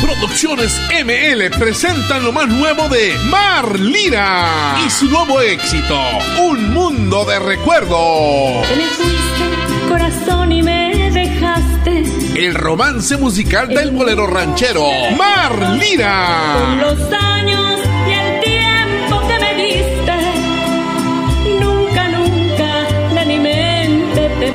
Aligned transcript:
Producciones 0.00 0.80
ML 1.04 1.50
presentan 1.58 2.24
lo 2.24 2.32
más 2.32 2.48
nuevo 2.48 2.88
de 2.88 3.16
Mar 3.30 3.78
Lira 3.78 4.76
y 4.84 4.90
su 4.90 5.06
nuevo 5.06 5.40
éxito, 5.40 5.98
Un 6.40 6.72
Mundo 6.72 7.24
de 7.24 7.38
Recuerdos. 7.38 8.66
me 8.76 8.84
fuiste, 8.86 9.88
corazón, 9.88 10.52
y 10.52 10.62
me 10.62 11.10
dejaste. 11.10 12.04
El 12.36 12.54
romance 12.54 13.16
musical 13.16 13.68
del 13.68 13.90
bolero 13.90 14.26
ranchero, 14.26 14.84
Mar 15.16 15.74
Lira. 15.78 16.54
Con 16.58 16.80
los 16.80 17.12
años 17.12 17.77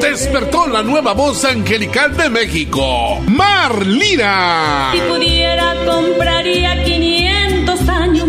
Despertó 0.03 0.67
la 0.67 0.83
nueva 0.83 1.13
voz 1.13 1.45
angelical 1.45 2.17
de 2.17 2.29
México, 2.29 3.21
Mar 3.25 3.85
Lira. 3.87 4.89
Si 4.91 4.99
pudiera, 4.99 5.75
compraría 5.85 6.83
500 6.83 7.87
años. 7.87 8.27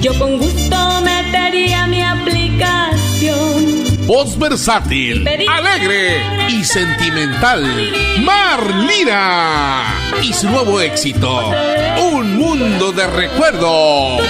Yo 0.00 0.12
con 0.18 0.38
gusto 0.38 1.00
metería 1.02 1.86
mi 1.86 2.02
aplicación. 2.02 3.84
Voz 4.08 4.36
versátil, 4.36 5.24
alegre 5.48 6.20
y 6.48 6.64
sentimental. 6.64 7.62
Mar 8.18 8.66
Lira. 8.88 9.94
Y 10.24 10.32
su 10.32 10.50
nuevo 10.50 10.80
éxito, 10.80 11.52
Un 12.12 12.36
Mundo 12.36 12.90
de 12.90 13.06
Recuerdos. 13.06 14.22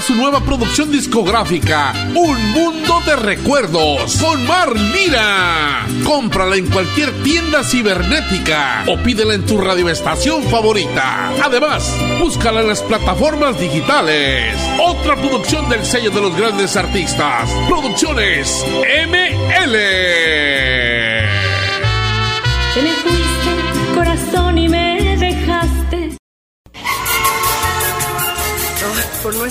Su 0.00 0.14
nueva 0.14 0.40
producción 0.40 0.92
discográfica, 0.92 1.92
Un 2.14 2.52
Mundo 2.52 3.00
de 3.06 3.16
Recuerdos, 3.16 4.16
con 4.18 4.46
Mar 4.46 4.76
Lira. 4.76 5.86
Cómprala 6.04 6.56
en 6.56 6.66
cualquier 6.66 7.10
tienda 7.22 7.64
cibernética 7.64 8.84
o 8.86 8.98
pídela 8.98 9.34
en 9.34 9.46
tu 9.46 9.58
radioestación 9.58 10.42
favorita. 10.44 11.32
Además, 11.42 11.96
búscala 12.20 12.60
en 12.60 12.68
las 12.68 12.82
plataformas 12.82 13.58
digitales. 13.58 14.54
Otra 14.78 15.16
producción 15.16 15.68
del 15.70 15.84
sello 15.84 16.10
de 16.10 16.20
los 16.20 16.36
grandes 16.36 16.76
artistas. 16.76 17.50
Producciones 17.68 18.64
ML. 19.08 20.65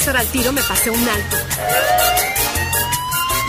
Estar 0.05 0.17
al 0.17 0.27
tiro 0.27 0.53
me 0.53 0.61
pasé 0.61 0.91
un 0.91 0.99
alto. 0.99 1.35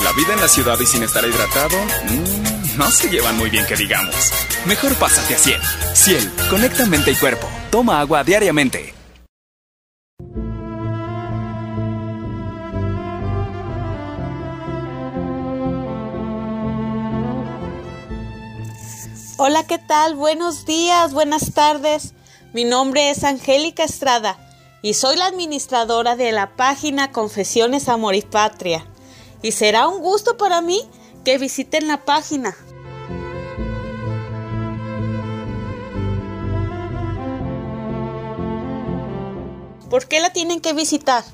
La 0.03 0.13
vida 0.13 0.33
en 0.33 0.41
la 0.41 0.49
ciudad 0.49 0.81
y 0.81 0.87
sin 0.87 1.03
estar 1.03 1.23
hidratado, 1.23 1.77
mm, 2.05 2.79
no 2.79 2.91
se 2.91 3.11
llevan 3.11 3.37
muy 3.37 3.51
bien 3.51 3.67
que 3.67 3.77
digamos. 3.77 4.33
Mejor 4.65 4.95
pásate 4.95 5.35
a 5.35 5.39
Ciel. 5.39 5.61
Ciel, 5.93 6.33
conecta 6.49 6.87
mente 6.87 7.11
y 7.11 7.15
cuerpo. 7.17 7.47
Toma 7.71 8.01
agua 8.01 8.25
diariamente. 8.25 8.95
Hola, 19.37 19.67
¿qué 19.67 19.77
tal? 19.77 20.15
Buenos 20.15 20.65
días, 20.65 21.13
buenas 21.13 21.53
tardes. 21.53 22.15
Mi 22.55 22.65
nombre 22.65 23.11
es 23.11 23.25
Angélica 23.25 23.85
Estrada 23.85 24.46
y 24.87 24.95
soy 24.95 25.17
la 25.17 25.27
administradora 25.27 26.15
de 26.15 26.31
la 26.31 26.55
página 26.55 27.11
Confesiones 27.11 27.89
Amor 27.89 28.15
y 28.15 28.23
Patria. 28.23 28.87
Y 29.43 29.51
será 29.51 29.89
un 29.89 30.01
gusto 30.01 30.37
para 30.37 30.61
mí 30.61 30.81
que 31.25 31.39
visiten 31.39 31.89
la 31.89 32.05
página. 32.05 32.57
¿Por 39.91 40.07
qué 40.07 40.21
la 40.21 40.33
tienen 40.33 40.61
que 40.61 40.73
visitar? 40.73 41.25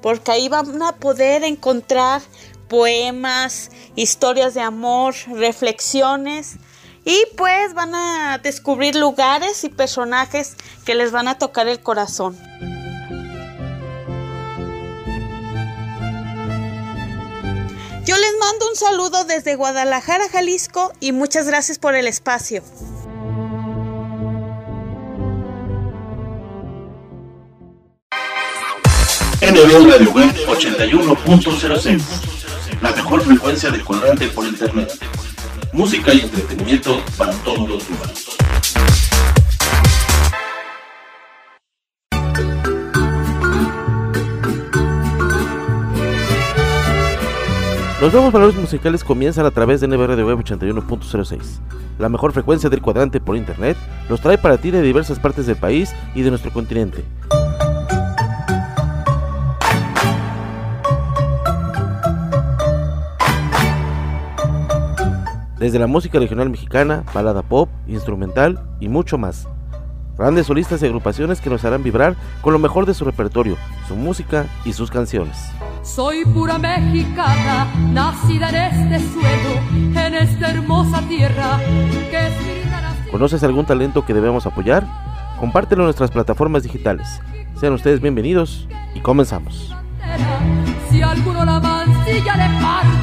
Porque 0.00 0.32
ahí 0.32 0.48
van 0.48 0.82
a 0.82 0.96
poder 0.96 1.44
encontrar 1.44 2.22
poemas, 2.66 3.72
historias 3.94 4.54
de 4.54 4.62
amor, 4.62 5.14
reflexiones 5.26 6.56
y 7.04 7.22
pues 7.36 7.74
van 7.74 7.94
a 7.94 8.40
descubrir 8.42 8.96
lugares 8.96 9.64
y 9.64 9.68
personajes 9.68 10.56
que 10.86 10.94
les 10.94 11.12
van 11.12 11.28
a 11.28 11.36
tocar 11.36 11.68
el 11.68 11.82
corazón. 11.82 12.38
Yo 18.04 18.16
les 18.16 18.32
mando 18.40 18.68
un 18.68 18.74
saludo 18.74 19.24
desde 19.24 19.54
Guadalajara, 19.54 20.28
Jalisco 20.28 20.92
y 20.98 21.12
muchas 21.12 21.46
gracias 21.46 21.78
por 21.78 21.94
el 21.94 22.08
espacio. 22.08 22.64
NB 29.40 29.88
Radio 29.88 30.10
Web 30.10 30.34
81.06. 30.48 32.02
La 32.80 32.90
mejor 32.90 33.22
frecuencia 33.22 33.70
de 33.70 33.80
cuadrante 33.84 34.26
por 34.28 34.46
internet. 34.46 34.92
Música 35.72 36.12
y 36.12 36.22
entretenimiento 36.22 37.00
para 37.16 37.32
todos 37.44 37.68
los 37.68 37.88
humanos. 37.88 38.36
Los 48.02 48.12
nuevos 48.12 48.32
valores 48.32 48.56
musicales 48.56 49.04
comienzan 49.04 49.46
a 49.46 49.52
través 49.52 49.80
de 49.80 49.86
NBR 49.86 50.16
de 50.16 50.24
Web 50.24 50.38
81.06. 50.38 51.60
La 52.00 52.08
mejor 52.08 52.32
frecuencia 52.32 52.68
del 52.68 52.82
cuadrante 52.82 53.20
por 53.20 53.36
internet 53.36 53.76
los 54.08 54.20
trae 54.20 54.36
para 54.38 54.58
ti 54.58 54.72
de 54.72 54.82
diversas 54.82 55.20
partes 55.20 55.46
del 55.46 55.54
país 55.54 55.94
y 56.12 56.22
de 56.22 56.30
nuestro 56.30 56.52
continente. 56.52 57.04
Desde 65.60 65.78
la 65.78 65.86
música 65.86 66.18
regional 66.18 66.50
mexicana, 66.50 67.04
balada 67.14 67.42
pop, 67.44 67.68
instrumental 67.86 68.60
y 68.80 68.88
mucho 68.88 69.16
más. 69.16 69.46
Grandes 70.16 70.46
solistas 70.46 70.82
y 70.82 70.86
agrupaciones 70.86 71.40
que 71.40 71.50
nos 71.50 71.64
harán 71.64 71.82
vibrar 71.82 72.16
con 72.42 72.52
lo 72.52 72.58
mejor 72.58 72.86
de 72.86 72.94
su 72.94 73.04
repertorio, 73.04 73.56
su 73.88 73.96
música 73.96 74.46
y 74.64 74.72
sus 74.72 74.90
canciones. 74.90 75.50
Soy 75.82 76.24
pura 76.24 76.58
mexicana, 76.58 77.66
nacida 77.92 78.50
en 78.50 78.92
este 78.92 79.10
suelo, 79.12 80.04
en 80.06 80.14
esta 80.14 80.50
hermosa 80.50 81.00
tierra 81.08 81.58
que 82.10 82.26
es 82.28 82.52
¿Conoces 83.10 83.42
algún 83.42 83.66
talento 83.66 84.06
que 84.06 84.14
debemos 84.14 84.46
apoyar? 84.46 84.86
Compártelo 85.38 85.82
en 85.82 85.86
nuestras 85.86 86.10
plataformas 86.10 86.62
digitales. 86.62 87.20
Sean 87.60 87.74
ustedes 87.74 88.00
bienvenidos 88.00 88.68
y 88.94 89.00
comenzamos. 89.00 89.74
Si 90.90 91.02
alguno 91.02 91.44
la 91.44 91.60
mancilla 91.60 92.36
le 92.36 92.62
parto 92.62 93.01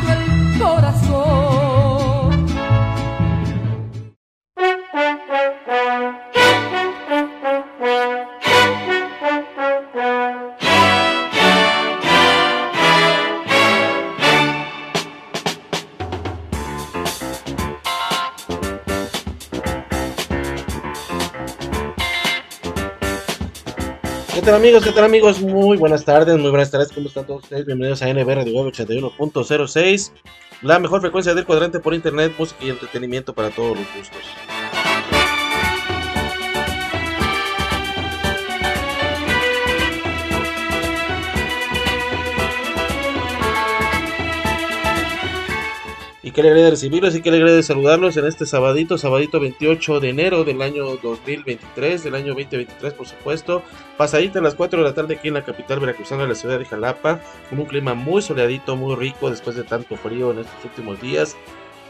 tal 24.49 24.55
amigos? 24.55 24.83
¿Qué 24.83 24.91
tal 24.91 25.03
amigos? 25.03 25.41
Muy 25.41 25.77
buenas 25.77 26.03
tardes, 26.03 26.35
muy 26.39 26.49
buenas 26.49 26.71
tardes, 26.71 26.91
¿cómo 26.91 27.07
están 27.07 27.23
todos 27.27 27.43
ustedes? 27.43 27.67
Bienvenidos 27.67 28.01
a 28.01 28.11
NBR 28.11 28.45
de 28.45 28.51
Web 28.51 28.73
81.06, 28.73 30.11
la 30.63 30.79
mejor 30.79 31.01
frecuencia 31.01 31.35
del 31.35 31.45
cuadrante 31.45 31.79
por 31.79 31.93
internet, 31.93 32.33
música 32.35 32.65
y 32.65 32.69
entretenimiento 32.71 33.31
para 33.31 33.51
todos 33.51 33.77
los 33.77 33.85
gustos. 33.95 34.23
Y 46.29 46.31
qué 46.31 46.41
alegría 46.41 46.65
de 46.65 46.69
recibirlos 46.69 47.15
y 47.15 47.23
qué 47.23 47.29
alegría 47.29 47.55
de 47.55 47.63
saludarlos 47.63 48.15
en 48.15 48.27
este 48.27 48.45
sabadito, 48.45 48.99
sabadito 48.99 49.39
28 49.39 49.99
de 49.99 50.09
enero 50.09 50.43
del 50.43 50.61
año 50.61 50.85
2023, 50.97 52.03
del 52.03 52.13
año 52.13 52.35
2023 52.35 52.93
por 52.93 53.07
supuesto. 53.07 53.63
Pasadita 53.97 54.37
a 54.37 54.43
las 54.43 54.53
4 54.53 54.77
de 54.77 54.85
la 54.85 54.93
tarde 54.93 55.15
aquí 55.15 55.29
en 55.29 55.33
la 55.33 55.43
capital 55.43 55.79
veracruzana 55.79 56.27
la 56.27 56.35
ciudad 56.35 56.59
de 56.59 56.65
Jalapa, 56.65 57.19
con 57.49 57.57
un 57.57 57.65
clima 57.65 57.95
muy 57.95 58.21
soleadito, 58.21 58.75
muy 58.75 58.95
rico 58.95 59.31
después 59.31 59.55
de 59.55 59.63
tanto 59.63 59.95
frío 59.95 60.29
en 60.29 60.41
estos 60.41 60.65
últimos 60.65 61.01
días. 61.01 61.35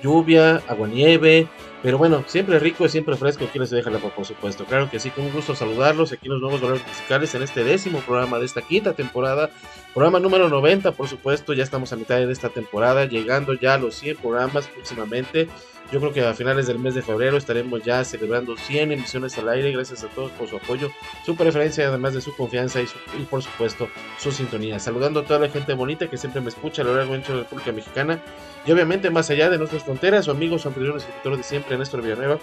Lluvia, 0.02 0.62
aguanieve, 0.68 1.48
pero 1.82 1.98
bueno, 1.98 2.24
siempre 2.28 2.60
rico 2.60 2.86
y 2.86 2.90
siempre 2.90 3.16
fresco 3.16 3.46
aquí 3.46 3.58
en 3.58 3.62
la 3.62 3.68
ciudad 3.68 3.82
de 3.84 3.86
Jalapa, 3.86 4.10
por 4.10 4.26
supuesto. 4.26 4.66
Claro 4.66 4.90
que 4.90 5.00
sí, 5.00 5.12
con 5.12 5.26
un 5.26 5.32
gusto 5.32 5.56
saludarlos 5.56 6.12
aquí 6.12 6.28
en 6.28 6.34
los 6.34 6.42
nuevos 6.42 6.60
valores 6.60 6.86
musicales 6.86 7.34
en 7.36 7.44
este 7.44 7.64
décimo 7.64 8.00
programa 8.00 8.38
de 8.38 8.46
esta 8.46 8.62
quinta 8.62 8.94
temporada. 8.94 9.50
Programa 9.94 10.20
número 10.20 10.50
90, 10.50 10.92
por 10.92 11.08
supuesto, 11.08 11.54
ya 11.54 11.64
estamos 11.64 11.94
a 11.94 11.96
mitad 11.96 12.18
de 12.18 12.32
esta 12.32 12.50
temporada, 12.50 13.06
llegando 13.06 13.54
ya 13.54 13.76
a 13.76 13.78
los 13.78 13.96
100 13.96 14.18
programas 14.18 14.68
próximamente. 14.68 15.48
Yo 15.92 16.00
creo 16.00 16.14
que 16.14 16.24
a 16.24 16.36
finales 16.36 16.68
del 16.68 16.78
mes 16.78 16.94
de 16.94 17.02
febrero 17.02 17.38
estaremos 17.38 17.84
ya 17.84 18.04
celebrando 18.04 18.56
100 18.56 18.92
emisiones 18.92 19.36
al 19.40 19.50
aire. 19.50 19.72
Gracias 19.72 20.04
a 20.04 20.08
todos 20.08 20.32
por 20.32 20.48
su 20.48 20.58
apoyo, 20.58 20.92
su 21.26 21.36
preferencia, 21.36 21.88
además 21.88 22.14
de 22.14 22.22
su 22.22 22.36
confianza 22.36 22.80
y, 22.80 22.88
y 23.18 23.24
por 23.24 23.42
supuesto 23.42 23.90
su 24.20 24.32
sintonía. 24.32 24.78
Saludando 24.78 25.22
a 25.22 25.24
toda 25.24 25.40
la 25.40 25.50
gente 25.50 25.74
bonita 25.74 26.08
que 26.08 26.18
siempre 26.18 26.42
me 26.42 26.50
escucha 26.50 26.84
a 26.84 26.86
lo 26.86 26.96
largo 26.96 27.14
de 27.14 27.20
la 27.20 27.36
República 27.40 27.72
Mexicana 27.72 28.22
y 28.68 28.72
obviamente 28.72 29.10
más 29.10 29.30
allá 29.32 29.50
de 29.50 29.58
nuestras 29.58 29.84
fronteras, 29.84 30.26
su 30.26 30.32
amigo, 30.32 30.60
su 30.60 30.68
anterior 30.68 30.98
escritor 30.98 31.38
de 31.38 31.44
siempre, 31.44 31.78
Néstor 31.78 32.04
Villanueva, 32.04 32.40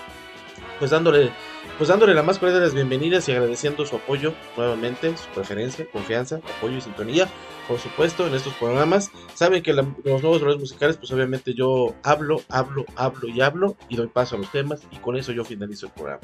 pues 0.78 0.90
dándole, 0.90 1.31
pues 1.78 1.88
dándole 1.88 2.14
la 2.14 2.23
más 2.23 2.38
cordial 2.38 2.61
de 2.61 2.67
las 2.67 2.75
bienvenidas 2.75 3.28
y 3.28 3.32
agradeciendo 3.32 3.87
su 3.87 3.96
apoyo 3.96 4.34
nuevamente, 4.56 5.17
su 5.17 5.28
preferencia, 5.34 5.87
confianza, 5.90 6.40
apoyo 6.58 6.76
y 6.76 6.81
sintonía, 6.81 7.28
por 7.67 7.78
supuesto, 7.78 8.26
en 8.26 8.34
estos 8.34 8.55
programas. 8.55 9.11
Saben 9.34 9.62
que 9.62 9.73
los 9.73 9.87
nuevos 10.05 10.40
roles 10.40 10.58
musicales, 10.58 10.96
pues 10.96 11.11
obviamente 11.12 11.55
yo 11.55 11.94
hablo, 12.02 12.43
hablo, 12.49 12.84
hablo 12.96 13.28
y 13.28 13.40
hablo 13.40 13.76
y 13.88 13.96
doy 13.96 14.08
paso 14.08 14.37
a 14.37 14.38
los 14.38 14.50
temas 14.52 14.82
y 14.90 14.96
con 14.96 15.17
eso 15.17 15.32
yo 15.32 15.44
finalizo 15.44 15.87
el 15.87 15.93
programa. 15.93 16.20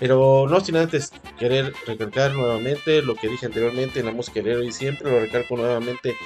Pero 0.00 0.46
no 0.48 0.60
sin 0.60 0.76
antes 0.76 1.12
querer 1.38 1.72
recalcar 1.86 2.34
nuevamente 2.34 3.02
lo 3.02 3.14
que 3.14 3.28
dije 3.28 3.46
anteriormente 3.46 4.00
en 4.00 4.06
la 4.06 4.12
música 4.12 4.40
de 4.42 4.64
y 4.64 4.72
siempre, 4.72 5.10
lo 5.10 5.20
recalco 5.20 5.56
nuevamente 5.56 6.16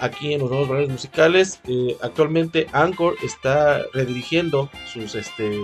aquí 0.00 0.34
en 0.34 0.40
los 0.40 0.50
nuevos 0.50 0.68
valores 0.68 0.90
musicales. 0.90 1.60
Eh, 1.68 1.96
actualmente 2.02 2.66
Anchor 2.72 3.16
está 3.22 3.82
redirigiendo 3.92 4.70
sus, 4.92 5.14
este, 5.14 5.58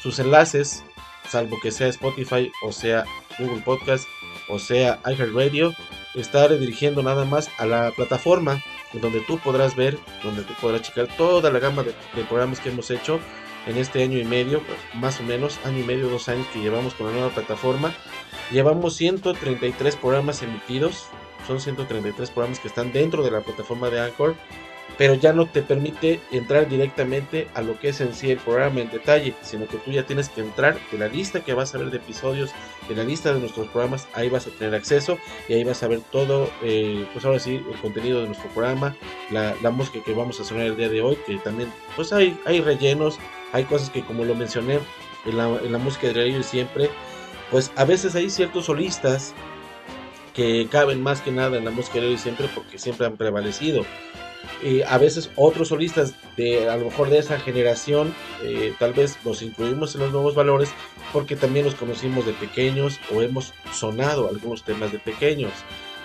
sus 0.00 0.18
enlaces 0.18 0.84
salvo 1.28 1.58
que 1.60 1.70
sea 1.70 1.88
Spotify 1.88 2.50
o 2.62 2.72
sea 2.72 3.04
Google 3.38 3.62
Podcast 3.62 4.06
o 4.48 4.58
sea 4.58 5.00
iHeartRadio, 5.04 5.74
está 6.14 6.48
redirigiendo 6.48 7.02
nada 7.02 7.24
más 7.24 7.50
a 7.58 7.66
la 7.66 7.90
plataforma 7.90 8.62
donde 8.92 9.20
tú 9.20 9.38
podrás 9.38 9.76
ver, 9.76 9.98
donde 10.22 10.42
tú 10.42 10.54
podrás 10.60 10.82
checar 10.82 11.08
toda 11.16 11.50
la 11.50 11.58
gama 11.58 11.82
de, 11.82 11.94
de 12.14 12.24
programas 12.24 12.60
que 12.60 12.70
hemos 12.70 12.90
hecho 12.90 13.20
en 13.66 13.76
este 13.76 14.02
año 14.02 14.18
y 14.18 14.24
medio, 14.24 14.62
más 14.94 15.20
o 15.20 15.24
menos, 15.24 15.58
año 15.64 15.80
y 15.80 15.82
medio, 15.82 16.08
dos 16.08 16.28
años 16.28 16.46
que 16.52 16.60
llevamos 16.60 16.94
con 16.94 17.08
la 17.08 17.12
nueva 17.12 17.30
plataforma. 17.30 17.92
Llevamos 18.52 18.96
133 18.96 19.96
programas 19.96 20.42
emitidos, 20.42 21.06
son 21.46 21.60
133 21.60 22.30
programas 22.30 22.60
que 22.60 22.68
están 22.68 22.92
dentro 22.92 23.24
de 23.24 23.32
la 23.32 23.40
plataforma 23.40 23.90
de 23.90 24.00
Anchor 24.00 24.36
pero 24.98 25.14
ya 25.14 25.32
no 25.32 25.46
te 25.46 25.62
permite 25.62 26.20
entrar 26.30 26.68
directamente 26.68 27.48
a 27.54 27.60
lo 27.60 27.78
que 27.78 27.90
es 27.90 28.00
en 28.00 28.14
sí 28.14 28.30
el 28.30 28.38
programa 28.38 28.80
en 28.80 28.90
detalle, 28.90 29.34
sino 29.42 29.66
que 29.66 29.76
tú 29.78 29.90
ya 29.90 30.04
tienes 30.04 30.28
que 30.28 30.40
entrar 30.40 30.78
de 30.90 30.98
la 30.98 31.08
lista 31.08 31.44
que 31.44 31.54
vas 31.54 31.74
a 31.74 31.78
ver 31.78 31.90
de 31.90 31.98
episodios, 31.98 32.52
de 32.88 32.94
la 32.94 33.04
lista 33.04 33.32
de 33.32 33.40
nuestros 33.40 33.68
programas, 33.68 34.08
ahí 34.14 34.28
vas 34.28 34.46
a 34.46 34.50
tener 34.50 34.74
acceso 34.74 35.18
y 35.48 35.54
ahí 35.54 35.64
vas 35.64 35.82
a 35.82 35.88
ver 35.88 36.00
todo, 36.10 36.50
eh, 36.62 37.06
pues 37.12 37.24
ahora 37.24 37.38
sí, 37.38 37.56
el 37.70 37.80
contenido 37.80 38.20
de 38.20 38.28
nuestro 38.28 38.48
programa, 38.50 38.96
la, 39.30 39.54
la, 39.62 39.70
música 39.70 40.00
que 40.04 40.14
vamos 40.14 40.40
a 40.40 40.44
sonar 40.44 40.66
el 40.66 40.76
día 40.76 40.88
de 40.88 41.02
hoy, 41.02 41.18
que 41.26 41.36
también, 41.38 41.70
pues 41.94 42.12
hay, 42.12 42.38
hay 42.46 42.60
rellenos, 42.60 43.18
hay 43.52 43.64
cosas 43.64 43.90
que 43.90 44.02
como 44.02 44.24
lo 44.24 44.34
mencioné 44.34 44.78
en 45.26 45.36
la, 45.36 45.48
en 45.62 45.72
la 45.72 45.78
música 45.78 46.06
de 46.06 46.14
radio 46.14 46.42
siempre, 46.42 46.88
pues 47.50 47.70
a 47.76 47.84
veces 47.84 48.14
hay 48.14 48.30
ciertos 48.30 48.66
solistas 48.66 49.34
que 50.34 50.68
caben 50.70 51.02
más 51.02 51.20
que 51.20 51.32
nada 51.32 51.56
en 51.56 51.64
la 51.64 51.70
música 51.70 51.98
de 51.98 52.08
hoy 52.08 52.18
siempre 52.18 52.48
porque 52.54 52.78
siempre 52.78 53.06
han 53.06 53.16
prevalecido 53.16 53.84
eh, 54.62 54.84
a 54.86 54.96
veces 54.98 55.30
otros 55.36 55.68
solistas 55.68 56.14
de 56.36 56.68
a 56.68 56.76
lo 56.76 56.86
mejor 56.86 57.10
de 57.10 57.18
esa 57.18 57.38
generación 57.38 58.14
eh, 58.42 58.74
tal 58.78 58.94
vez 58.94 59.18
los 59.24 59.42
incluimos 59.42 59.94
en 59.94 60.02
los 60.02 60.12
nuevos 60.12 60.34
valores 60.34 60.70
porque 61.12 61.36
también 61.36 61.66
los 61.66 61.74
conocimos 61.74 62.24
de 62.24 62.32
pequeños 62.32 62.98
o 63.14 63.22
hemos 63.22 63.52
sonado 63.72 64.28
algunos 64.28 64.64
temas 64.64 64.92
de 64.92 64.98
pequeños. 64.98 65.52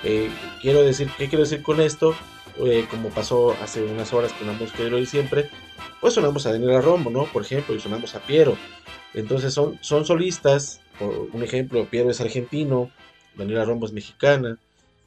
Eh, 0.04 0.30
quiero 0.62 0.84
decir 0.84 1.10
qué 1.18 1.30
quiero 1.30 1.44
decir 1.44 1.62
con 1.62 1.80
esto 1.80 2.16
como 2.92 3.10
pasó 3.10 3.56
hace 3.64 3.82
unas 3.82 4.14
horas 4.14 4.34
con 4.34 4.46
la 4.46 4.54
música 4.54 4.84
de 4.84 4.94
hoy 4.94 5.06
siempre 5.06 5.50
pues 6.00 6.14
sonamos 6.14 6.46
a 6.46 6.52
Daniela 6.52 6.82
Rombo 6.82 7.10
no 7.10 7.24
por 7.26 7.44
ejemplo 7.44 7.74
y 7.74 7.80
sonamos 7.80 8.16
a 8.16 8.20
Piero. 8.20 8.58
Entonces 9.14 9.54
son 9.54 9.80
son 9.82 10.06
solistas 10.06 10.82
por 11.00 11.30
un 11.32 11.44
ejemplo 11.44 11.86
Piero 11.86 12.12
es 12.12 12.20
argentino 12.20 12.92
Daniela 13.36 13.66
Rombo 13.66 13.86
es 13.86 13.94
mexicana 13.94 14.58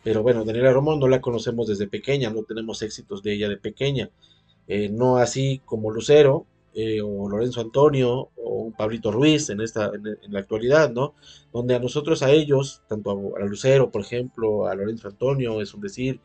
pero 0.05 0.23
bueno, 0.23 0.45
Daniela 0.45 0.73
Romo 0.73 0.95
no 0.97 1.09
la 1.09 1.21
conocemos 1.21 1.67
desde 1.67 1.89
pequeña, 1.89 2.31
no 2.31 2.43
tenemos 2.45 2.83
éxitos 2.83 3.23
de 3.23 3.33
ella 3.33 3.49
de 3.49 3.57
pequeña. 3.57 4.11
Eh, 4.69 4.89
no 4.91 5.17
así 5.17 5.61
como 5.65 5.91
Lucero, 5.91 6.47
eh, 6.75 7.01
o 7.01 7.29
Lorenzo 7.29 7.61
Antonio, 7.61 8.31
o 8.37 8.73
Pablito 8.77 9.13
Ruiz 9.13 9.49
en, 9.49 9.61
esta, 9.61 9.93
en, 9.95 10.33
la 10.33 10.41
actualidad, 10.41 10.91
¿no? 10.91 11.15
Donde 11.53 11.75
a 11.75 11.79
nosotros, 11.79 12.23
a 12.23 12.33
ellos, 12.33 12.83
tanto 12.89 13.37
a, 13.37 13.45
Lucero, 13.45 13.91
por 13.91 14.03
ejemplo, 14.03 14.67
a 14.67 14.75
Lorenzo 14.75 15.09
Antonio, 15.09 15.61
es 15.61 15.73
un 15.73 15.81
decir, 15.81 16.21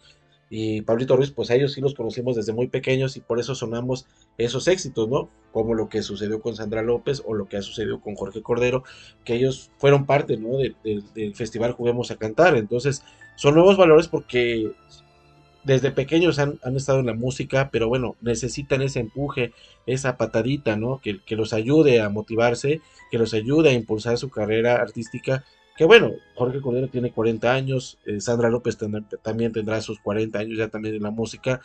y 0.50 0.82
Pablito 0.82 1.16
Ruiz, 1.16 1.30
pues 1.30 1.52
a 1.52 1.56
ellos 1.56 1.74
sí 1.74 1.82
los 1.82 1.94
conocimos 1.94 2.36
desde 2.36 2.54
muy 2.54 2.68
pequeños 2.68 3.16
y 3.16 3.20
por 3.20 3.40
eso 3.40 3.54
sonamos 3.54 4.08
esos 4.40 4.68
éxitos, 4.68 5.08
¿no? 5.08 5.30
Como 5.52 5.76
lo 5.76 5.88
que 5.88 6.02
sucedió 6.02 6.42
con 6.42 6.56
Sandra 6.56 6.82
López 6.82 7.22
o 7.26 7.36
lo 7.36 7.48
que 7.48 7.58
ha 7.58 7.62
sucedido 7.62 8.02
con 8.02 8.16
Jorge 8.16 8.42
Cordero, 8.42 8.84
que 9.24 9.36
ellos 9.36 9.70
fueron 9.78 10.08
parte, 10.08 10.38
¿no? 10.38 10.58
De, 10.58 10.76
de, 10.84 11.04
del 11.14 11.36
festival 11.36 11.74
Juguemos 11.74 12.10
a 12.10 12.16
Cantar. 12.16 12.58
Entonces, 12.58 13.04
son 13.40 13.56
nuevos 13.56 13.78
valores 13.78 14.10
porque 14.10 14.74
desde 15.64 15.92
pequeños 15.92 16.40
han, 16.40 16.60
han, 16.62 16.76
estado 16.76 17.00
en 17.00 17.06
la 17.06 17.14
música, 17.14 17.70
pero 17.72 17.88
bueno, 17.88 18.18
necesitan 18.20 18.82
ese 18.82 19.00
empuje, 19.00 19.54
esa 19.86 20.18
patadita, 20.18 20.76
¿no? 20.76 21.00
Que, 21.00 21.22
que 21.26 21.38
los 21.38 21.54
ayude 21.54 22.02
a 22.02 22.10
motivarse, 22.10 22.82
que 23.10 23.18
los 23.18 23.34
ayude 23.34 23.70
a 23.70 23.74
impulsar 23.74 24.18
su 24.18 24.30
carrera 24.30 24.76
artística 24.76 25.46
que 25.80 25.86
bueno, 25.86 26.12
Jorge 26.36 26.60
Cordero 26.60 26.90
tiene 26.90 27.10
40 27.10 27.54
años, 27.54 28.00
eh, 28.06 28.20
Sandra 28.20 28.50
López 28.50 28.78
también 29.24 29.54
tendrá 29.54 29.80
sus 29.80 29.98
40 30.02 30.38
años 30.38 30.58
ya 30.58 30.68
también 30.68 30.96
en 30.96 31.04
la 31.04 31.10
música, 31.10 31.62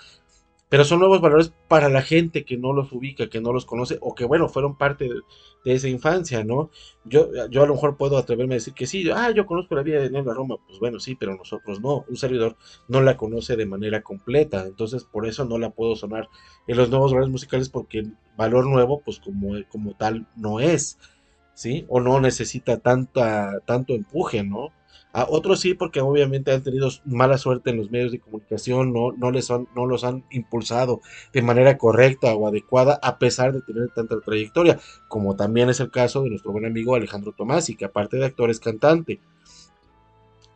pero 0.75 0.85
son 0.85 0.99
nuevos 0.99 1.21
valores 1.21 1.53
para 1.69 1.89
la 1.89 2.03
gente 2.03 2.45
que 2.45 2.57
no 2.57 2.73
los 2.73 2.91
ubica, 2.91 3.29
que 3.29 3.41
no 3.41 3.53
los 3.53 3.65
conoce, 3.65 3.97
o 4.01 4.13
que 4.13 4.25
bueno, 4.25 4.49
fueron 4.49 4.77
parte 4.77 5.09
de, 5.09 5.73
esa 5.73 5.87
infancia, 5.87 6.43
¿no? 6.43 6.69
Yo, 7.05 7.29
yo 7.49 7.63
a 7.63 7.67
lo 7.69 7.75
mejor 7.75 7.97
puedo 7.97 8.19
atreverme 8.19 8.55
a 8.55 8.57
decir 8.57 8.75
que 8.75 8.89
sí, 8.89 9.09
ah, 9.15 9.31
yo 9.31 9.47
conozco 9.47 9.77
la 9.77 9.85
vida 9.85 10.01
de 10.01 10.11
Nelva 10.11 10.35
Roma, 10.35 10.57
pues 10.67 10.81
bueno, 10.81 10.99
sí, 10.99 11.15
pero 11.15 11.37
nosotros 11.37 11.81
no, 11.81 12.05
un 12.09 12.17
servidor 12.17 12.57
no 12.89 13.03
la 13.03 13.17
conoce 13.17 13.55
de 13.55 13.67
manera 13.67 14.03
completa, 14.03 14.65
entonces 14.67 15.05
por 15.05 15.29
eso 15.29 15.45
no 15.45 15.59
la 15.59 15.71
puedo 15.71 15.95
sonar 15.95 16.29
en 16.67 16.77
los 16.77 16.91
nuevos 16.91 17.13
valores 17.13 17.31
musicales 17.31 17.69
porque 17.69 18.01
el 18.01 18.17
valor 18.37 18.67
nuevo, 18.67 19.01
pues 19.01 19.21
como, 19.21 19.55
como 19.71 19.95
tal, 19.95 20.27
no 20.35 20.59
es. 20.59 20.99
¿sí? 21.55 21.87
O 21.89 22.01
no 22.01 22.21
necesita 22.21 22.79
tanta, 22.79 23.61
tanto 23.65 23.95
empuje, 23.95 24.43
¿no? 24.43 24.73
A 25.17 25.27
otros 25.31 25.61
sí, 25.61 25.75
porque 25.75 26.01
obviamente 26.01 26.51
han 26.51 26.65
tenido 26.65 26.89
mala 27.05 27.39
suerte 27.39 27.71
en 27.71 27.77
los 27.77 27.89
medios 27.89 28.11
de 28.11 28.19
comunicación, 28.19 28.93
no, 28.93 29.13
no, 29.13 29.31
les 29.31 29.49
no 29.49 29.87
los 29.87 30.03
han 30.03 30.25
impulsado 30.33 31.03
de 31.33 31.41
manera 31.41 31.79
correcta 31.79 32.35
o 32.35 32.49
adecuada, 32.49 32.99
a 33.01 33.17
pesar 33.21 33.53
de 33.53 33.63
tener 33.63 33.91
tanta 33.91 34.19
trayectoria, 34.19 34.81
como 35.07 35.37
también 35.37 35.71
es 35.71 35.79
el 35.79 35.93
caso 35.93 36.25
de 36.25 36.31
nuestro 36.31 36.51
buen 36.51 36.67
amigo 36.67 36.97
Alejandro 36.97 37.31
Tomasi, 37.31 37.77
que 37.77 37.85
aparte 37.85 38.17
de 38.17 38.27
actor 38.27 38.51
es 38.51 38.59
cantante. 38.59 39.21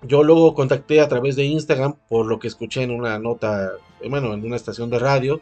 Yo 0.02 0.24
luego 0.24 0.54
contacté 0.54 1.00
a 1.00 1.08
través 1.08 1.36
de 1.36 1.44
Instagram, 1.44 1.94
por 2.08 2.26
lo 2.26 2.40
que 2.40 2.48
escuché 2.48 2.82
en 2.82 2.90
una 2.90 3.16
nota, 3.20 3.70
bueno, 4.08 4.34
en 4.34 4.44
una 4.44 4.56
estación 4.56 4.90
de 4.90 4.98
radio, 4.98 5.40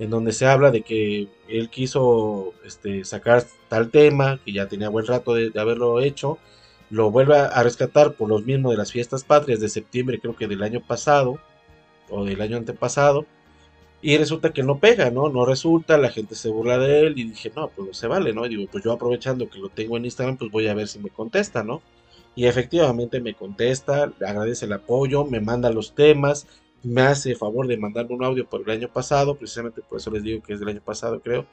en 0.00 0.10
donde 0.10 0.32
se 0.32 0.46
habla 0.46 0.72
de 0.72 0.82
que 0.82 1.28
él 1.48 1.70
quiso 1.70 2.54
este, 2.64 3.04
sacar 3.04 3.44
tal 3.68 3.90
tema, 3.92 4.40
que 4.44 4.52
ya 4.52 4.66
tenía 4.66 4.88
buen 4.88 5.06
rato 5.06 5.34
de 5.34 5.52
haberlo 5.60 6.00
hecho, 6.00 6.38
lo 6.90 7.10
vuelve 7.10 7.36
a 7.36 7.62
rescatar 7.62 8.14
por 8.14 8.28
los 8.28 8.44
mismos 8.44 8.72
de 8.72 8.78
las 8.78 8.92
fiestas 8.92 9.24
patrias 9.24 9.60
de 9.60 9.68
septiembre, 9.68 10.18
creo 10.20 10.36
que 10.36 10.46
del 10.48 10.62
año 10.62 10.80
pasado 10.80 11.38
o 12.10 12.24
del 12.24 12.40
año 12.40 12.56
antepasado. 12.56 13.26
Y 14.00 14.16
resulta 14.16 14.52
que 14.52 14.62
no 14.62 14.78
pega, 14.78 15.10
¿no? 15.10 15.28
No 15.28 15.44
resulta, 15.44 15.98
la 15.98 16.10
gente 16.10 16.36
se 16.36 16.48
burla 16.48 16.78
de 16.78 17.00
él 17.00 17.18
y 17.18 17.24
dije, 17.24 17.50
no, 17.54 17.68
pues 17.68 17.88
no 17.88 17.94
se 17.94 18.06
vale, 18.06 18.32
¿no? 18.32 18.46
Y 18.46 18.50
digo, 18.50 18.66
pues 18.70 18.84
yo 18.84 18.92
aprovechando 18.92 19.50
que 19.50 19.58
lo 19.58 19.70
tengo 19.70 19.96
en 19.96 20.04
Instagram, 20.04 20.36
pues 20.36 20.52
voy 20.52 20.68
a 20.68 20.74
ver 20.74 20.86
si 20.86 21.00
me 21.00 21.10
contesta, 21.10 21.64
¿no? 21.64 21.82
Y 22.36 22.46
efectivamente 22.46 23.20
me 23.20 23.34
contesta, 23.34 24.12
le 24.18 24.26
agradece 24.26 24.66
el 24.66 24.72
apoyo, 24.72 25.24
me 25.24 25.40
manda 25.40 25.70
los 25.70 25.96
temas, 25.96 26.46
me 26.84 27.02
hace 27.02 27.34
favor 27.34 27.66
de 27.66 27.76
mandarme 27.76 28.14
un 28.14 28.24
audio 28.24 28.46
por 28.48 28.62
el 28.62 28.70
año 28.70 28.88
pasado, 28.88 29.34
precisamente 29.34 29.82
por 29.82 29.98
eso 29.98 30.12
les 30.12 30.22
digo 30.22 30.42
que 30.42 30.52
es 30.52 30.60
del 30.60 30.68
año 30.68 30.80
pasado, 30.80 31.20
creo, 31.20 31.46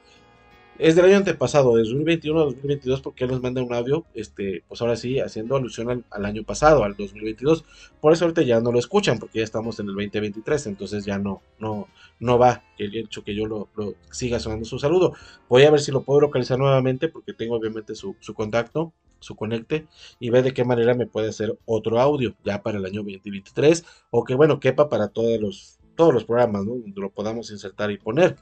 es 0.78 0.96
del 0.96 1.06
año 1.06 1.16
antepasado, 1.18 1.76
de 1.76 1.82
2021 1.82 2.40
a 2.40 2.44
2022, 2.44 3.00
porque 3.00 3.24
él 3.24 3.30
nos 3.30 3.42
manda 3.42 3.62
un 3.62 3.72
audio, 3.72 4.04
este, 4.14 4.62
pues 4.68 4.80
ahora 4.80 4.96
sí, 4.96 5.18
haciendo 5.20 5.56
alusión 5.56 6.04
al, 6.10 6.24
año 6.24 6.44
pasado, 6.44 6.84
al 6.84 6.96
2022. 6.96 7.64
Por 8.00 8.12
eso 8.12 8.24
ahorita 8.24 8.42
ya 8.42 8.60
no 8.60 8.72
lo 8.72 8.78
escuchan, 8.78 9.18
porque 9.18 9.38
ya 9.38 9.44
estamos 9.44 9.80
en 9.80 9.88
el 9.88 9.94
2023, 9.94 10.66
entonces 10.66 11.04
ya 11.04 11.18
no, 11.18 11.42
no, 11.58 11.88
no 12.20 12.38
va 12.38 12.64
el 12.78 12.94
hecho 12.96 13.24
que 13.24 13.34
yo 13.34 13.46
lo, 13.46 13.68
siga 14.10 14.38
sonando 14.38 14.64
su 14.64 14.78
saludo. 14.78 15.14
Voy 15.48 15.64
a 15.64 15.70
ver 15.70 15.80
si 15.80 15.92
lo 15.92 16.02
puedo 16.02 16.20
localizar 16.20 16.58
nuevamente, 16.58 17.08
porque 17.08 17.32
tengo 17.32 17.56
obviamente 17.56 17.94
su, 17.94 18.16
su 18.20 18.34
contacto, 18.34 18.92
su 19.18 19.34
conecte, 19.34 19.86
y 20.20 20.30
ver 20.30 20.44
de 20.44 20.52
qué 20.52 20.64
manera 20.64 20.94
me 20.94 21.06
puede 21.06 21.28
hacer 21.28 21.58
otro 21.64 22.00
audio 22.00 22.34
ya 22.44 22.62
para 22.62 22.78
el 22.78 22.84
año 22.84 23.02
2023, 23.02 23.84
o 24.10 24.24
que 24.24 24.34
bueno, 24.34 24.60
quepa 24.60 24.88
para 24.88 25.08
todos 25.08 25.40
los, 25.40 25.78
todos 25.94 26.12
los 26.12 26.24
programas, 26.24 26.64
¿no? 26.64 26.72
Donde 26.72 27.00
lo 27.00 27.10
podamos 27.10 27.50
insertar 27.50 27.90
y 27.90 27.98
poner. 27.98 28.36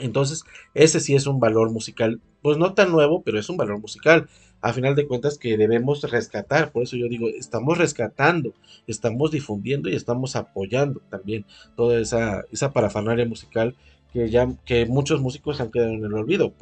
Entonces, 0.00 0.44
ese 0.74 1.00
sí 1.00 1.14
es 1.14 1.26
un 1.26 1.40
valor 1.40 1.70
musical, 1.70 2.20
pues 2.42 2.58
no 2.58 2.74
tan 2.74 2.90
nuevo, 2.90 3.22
pero 3.22 3.38
es 3.38 3.48
un 3.48 3.56
valor 3.56 3.80
musical. 3.80 4.28
A 4.62 4.72
final 4.72 4.94
de 4.94 5.06
cuentas 5.06 5.38
que 5.38 5.56
debemos 5.56 6.02
rescatar, 6.02 6.72
por 6.72 6.82
eso 6.82 6.96
yo 6.96 7.08
digo, 7.08 7.28
estamos 7.28 7.78
rescatando, 7.78 8.52
estamos 8.86 9.30
difundiendo 9.30 9.88
y 9.88 9.94
estamos 9.94 10.36
apoyando 10.36 11.00
también 11.08 11.46
toda 11.76 11.98
esa, 11.98 12.44
esa 12.52 12.72
parafernalia 12.72 13.26
musical 13.26 13.74
que 14.12 14.28
ya 14.28 14.48
que 14.64 14.86
muchos 14.86 15.20
músicos 15.20 15.60
han 15.60 15.70
quedado 15.70 15.92
en 15.92 16.04
el 16.04 16.12
olvido, 16.12 16.52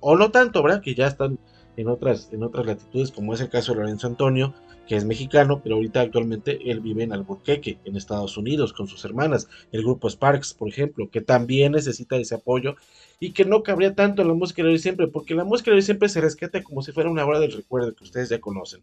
o 0.00 0.16
no 0.16 0.30
tanto, 0.30 0.62
¿verdad? 0.62 0.82
Que 0.82 0.94
ya 0.94 1.06
están 1.06 1.38
en 1.76 1.88
otras, 1.88 2.30
en 2.32 2.42
otras 2.42 2.66
latitudes, 2.66 3.12
como 3.12 3.34
es 3.34 3.40
el 3.40 3.48
caso 3.48 3.72
de 3.72 3.80
Lorenzo 3.80 4.06
Antonio, 4.06 4.54
que 4.86 4.96
es 4.96 5.04
mexicano, 5.04 5.60
pero 5.62 5.76
ahorita 5.76 6.00
actualmente 6.00 6.70
él 6.70 6.80
vive 6.80 7.02
en 7.02 7.12
Albuquerque, 7.12 7.78
en 7.84 7.96
Estados 7.96 8.36
Unidos, 8.36 8.72
con 8.72 8.86
sus 8.86 9.04
hermanas. 9.04 9.48
El 9.72 9.82
grupo 9.82 10.08
Sparks, 10.08 10.54
por 10.54 10.68
ejemplo, 10.68 11.10
que 11.10 11.20
también 11.20 11.72
necesita 11.72 12.16
ese 12.16 12.36
apoyo 12.36 12.76
y 13.18 13.32
que 13.32 13.44
no 13.44 13.62
cabría 13.62 13.94
tanto 13.94 14.22
en 14.22 14.28
la 14.28 14.34
música 14.34 14.62
de 14.62 14.68
hoy 14.68 14.78
siempre, 14.78 15.08
porque 15.08 15.34
la 15.34 15.44
música 15.44 15.70
de 15.70 15.76
hoy 15.76 15.82
siempre 15.82 16.08
se 16.08 16.20
rescata 16.20 16.62
como 16.62 16.82
si 16.82 16.92
fuera 16.92 17.10
una 17.10 17.24
hora 17.24 17.40
del 17.40 17.52
recuerdo 17.52 17.94
que 17.94 18.04
ustedes 18.04 18.28
ya 18.28 18.40
conocen. 18.40 18.80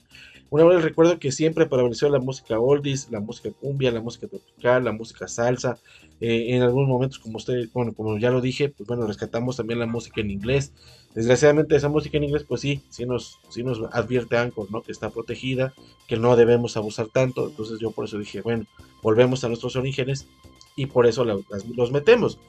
Una 0.49 0.65
hora 0.65 0.75
del 0.75 0.83
recuerdo 0.83 1.19
que 1.19 1.31
siempre 1.31 1.67
prevaleció 1.67 2.09
la 2.09 2.19
música 2.19 2.59
oldies, 2.59 3.09
la 3.11 3.19
música 3.19 3.51
cumbia, 3.51 3.91
la 3.91 4.01
música 4.01 4.27
tropical, 4.27 4.83
la 4.83 4.91
música 4.91 5.27
salsa. 5.27 5.77
Eh, 6.19 6.55
en 6.55 6.63
algunos 6.63 6.89
momentos, 6.89 7.19
como 7.19 7.37
ustedes, 7.37 7.71
bueno, 7.73 7.93
como 7.93 8.17
ya 8.17 8.31
lo 8.31 8.41
dije, 8.41 8.69
pues 8.69 8.87
bueno, 8.87 9.05
rescatamos 9.05 9.57
también 9.57 9.79
la 9.79 9.87
música 9.87 10.21
en 10.21 10.31
inglés. 10.31 10.73
Desgraciadamente 11.15 11.75
esa 11.75 11.89
música 11.89 12.17
en 12.17 12.23
inglés, 12.23 12.43
pues 12.47 12.61
sí, 12.61 12.81
sí 12.89 13.05
nos, 13.05 13.39
sí 13.49 13.63
nos 13.63 13.81
advierte 13.91 14.37
Anchor, 14.37 14.71
¿no? 14.71 14.81
Que 14.81 14.91
está 14.91 15.11
protegida, 15.11 15.73
que 16.07 16.17
no 16.17 16.35
debemos 16.35 16.75
abusar 16.75 17.07
tanto. 17.07 17.47
Entonces 17.47 17.79
yo 17.79 17.91
por 17.91 18.05
eso 18.05 18.17
dije, 18.17 18.41
bueno, 18.41 18.65
volvemos 19.01 19.43
a 19.43 19.47
nuestros 19.47 19.75
orígenes 19.75 20.27
y 20.75 20.87
por 20.87 21.05
eso 21.05 21.23
los 21.23 21.91
metemos. 21.91 22.39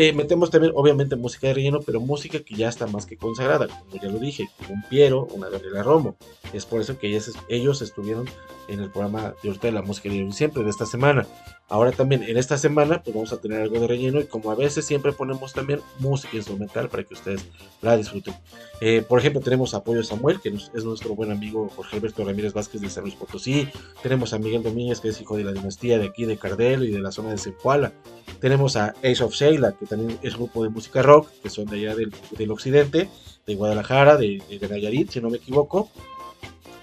Eh, 0.00 0.12
metemos 0.12 0.52
también, 0.52 0.72
obviamente, 0.76 1.16
música 1.16 1.48
de 1.48 1.54
relleno, 1.54 1.80
pero 1.80 2.00
música 2.00 2.38
que 2.38 2.54
ya 2.54 2.68
está 2.68 2.86
más 2.86 3.04
que 3.04 3.16
consagrada, 3.16 3.66
como 3.66 4.00
ya 4.00 4.08
lo 4.08 4.20
dije, 4.20 4.48
un 4.68 4.80
Piero, 4.84 5.26
una 5.34 5.48
Gabriela 5.48 5.82
Romo. 5.82 6.14
Es 6.52 6.66
por 6.66 6.80
eso 6.80 6.96
que 7.00 7.08
ellos, 7.48 7.82
estuvieron 7.82 8.26
en 8.68 8.78
el 8.78 8.90
programa 8.90 9.34
de 9.42 9.48
ahorita 9.48 9.66
de 9.66 9.72
la 9.72 9.82
música 9.82 10.08
de 10.08 10.30
siempre, 10.30 10.62
de 10.62 10.70
esta 10.70 10.86
semana. 10.86 11.26
Ahora 11.70 11.92
también 11.92 12.22
en 12.22 12.38
esta 12.38 12.56
semana 12.56 13.02
pues 13.02 13.14
vamos 13.14 13.30
a 13.32 13.40
tener 13.42 13.60
algo 13.60 13.78
de 13.78 13.86
relleno 13.86 14.20
y 14.20 14.24
como 14.24 14.50
a 14.50 14.54
veces 14.54 14.86
siempre 14.86 15.12
ponemos 15.12 15.52
también 15.52 15.80
música 15.98 16.34
instrumental 16.34 16.88
para 16.88 17.04
que 17.04 17.12
ustedes 17.12 17.44
la 17.82 17.94
disfruten. 17.94 18.34
Eh, 18.80 19.04
por 19.06 19.18
ejemplo 19.18 19.42
tenemos 19.42 19.74
a 19.74 19.78
Apoyo 19.78 20.02
Samuel 20.02 20.40
que 20.40 20.48
es 20.48 20.84
nuestro 20.84 21.14
buen 21.14 21.30
amigo 21.30 21.70
Jorge 21.76 21.96
Alberto 21.96 22.24
Ramírez 22.24 22.54
Vázquez 22.54 22.80
de 22.80 22.88
San 22.88 23.02
Luis 23.02 23.16
Potosí. 23.16 23.68
Tenemos 24.02 24.32
a 24.32 24.38
Miguel 24.38 24.62
Domínguez 24.62 25.00
que 25.00 25.08
es 25.08 25.20
hijo 25.20 25.36
de 25.36 25.44
la 25.44 25.52
dinastía 25.52 25.98
de 25.98 26.06
aquí 26.06 26.24
de 26.24 26.38
Cardelo 26.38 26.84
y 26.84 26.90
de 26.90 27.00
la 27.00 27.12
zona 27.12 27.30
de 27.30 27.38
Zempoala. 27.38 27.92
Tenemos 28.40 28.76
a 28.76 28.94
Ace 29.04 29.22
of 29.22 29.34
Sheila 29.34 29.72
que 29.72 29.84
también 29.88 30.18
es 30.22 30.34
un 30.34 30.44
grupo 30.44 30.62
de 30.64 30.70
música 30.70 31.02
rock 31.02 31.28
que 31.42 31.50
son 31.50 31.66
de 31.66 31.76
allá 31.76 31.96
del, 31.96 32.50
occidente, 32.50 33.08
de 33.46 33.54
Guadalajara, 33.54 34.16
de, 34.16 34.42
de 34.48 34.68
Nayarit 34.68 35.10
si 35.10 35.20
no 35.20 35.30
me 35.30 35.38
equivoco. 35.38 35.90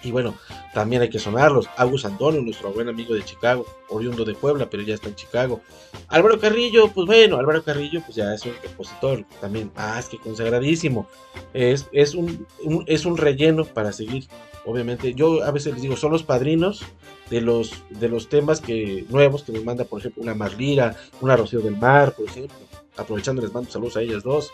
Y 0.06 0.12
bueno, 0.12 0.36
también 0.72 1.02
hay 1.02 1.10
que 1.10 1.18
sonarlos. 1.18 1.68
Agus 1.78 2.06
Antonio, 2.06 2.40
nuestro 2.40 2.72
buen 2.72 2.88
amigo 2.88 3.16
de 3.16 3.26
Chicago, 3.26 3.66
oriundo 3.90 4.24
de 4.24 4.36
Puebla, 4.36 4.70
pero 4.70 4.84
ya 4.84 4.94
está 4.94 5.10
en 5.10 5.16
Chicago. 5.16 5.62
Álvaro 6.10 6.40
Carrillo, 6.40 6.92
pues 6.94 7.08
bueno, 7.08 7.38
Álvaro 7.38 7.64
Carrillo, 7.64 8.02
pues 8.06 8.16
ya 8.16 8.32
es 8.36 8.46
un 8.46 8.54
compositor 8.64 9.26
también 9.42 9.72
más 9.76 10.08
que 10.08 10.20
consagradísimo. 10.20 11.08
Es, 11.54 11.88
es, 11.92 12.14
un, 12.14 12.46
es 12.86 13.06
un 13.06 13.18
relleno 13.18 13.66
para 13.66 13.92
seguir. 13.92 14.28
Obviamente, 14.66 15.16
yo 15.16 15.44
a 15.44 15.50
veces 15.50 15.74
les 15.74 15.82
digo, 15.82 15.96
son 15.96 16.12
los 16.12 16.22
padrinos 16.22 16.84
de 17.32 17.42
los, 17.42 17.72
de 17.90 18.08
los 18.08 18.30
temas 18.30 18.62
que 18.62 19.06
nuevos 19.10 19.42
que 19.42 19.54
me 19.54 19.62
manda, 19.62 19.86
por 19.86 20.02
ejemplo, 20.02 20.22
una 20.22 20.36
Marlira, 20.36 20.96
una 21.20 21.36
Rocío 21.36 21.62
del 21.62 21.78
Mar, 21.78 22.14
por 22.14 22.28
ejemplo. 22.28 22.58
Aprovechando, 22.98 23.42
les 23.42 23.54
mando 23.54 23.70
saludos 23.70 23.98
a 23.98 24.02
ellas 24.02 24.24
dos. 24.24 24.52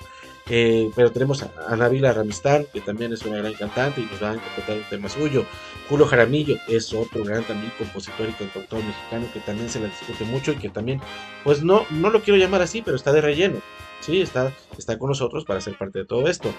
Eh, 0.49 0.89
pero 0.95 1.11
tenemos 1.11 1.43
a 1.43 1.75
Navila 1.75 2.13
Ramistán, 2.13 2.65
que 2.73 2.81
también 2.81 3.13
es 3.13 3.23
una 3.23 3.37
gran 3.37 3.53
cantante 3.53 4.01
y 4.01 4.05
nos 4.05 4.21
va 4.21 4.31
a 4.31 4.33
interpretar 4.35 4.77
un 4.77 4.89
tema 4.89 5.09
suyo. 5.09 5.45
Julio 5.87 6.05
Jaramillo 6.07 6.57
es 6.67 6.93
otro 6.93 7.23
gran 7.23 7.43
también 7.43 7.71
compositor 7.77 8.29
y 8.29 8.33
cantautor 8.33 8.83
mexicano 8.83 9.27
que 9.33 9.39
también 9.41 9.69
se 9.69 9.79
la 9.79 9.87
discute 9.87 10.23
mucho 10.25 10.53
y 10.53 10.55
que 10.55 10.69
también, 10.69 11.01
pues 11.43 11.63
no, 11.63 11.85
no 11.91 12.09
lo 12.09 12.21
quiero 12.21 12.39
llamar 12.39 12.61
así, 12.61 12.81
pero 12.81 12.97
está 12.97 13.11
de 13.11 13.21
relleno. 13.21 13.61
Sí, 13.99 14.21
está, 14.21 14.51
está 14.77 14.97
con 14.97 15.09
nosotros 15.09 15.45
para 15.45 15.61
ser 15.61 15.77
parte 15.77 15.99
de 15.99 16.05
todo 16.05 16.27
esto. 16.27 16.51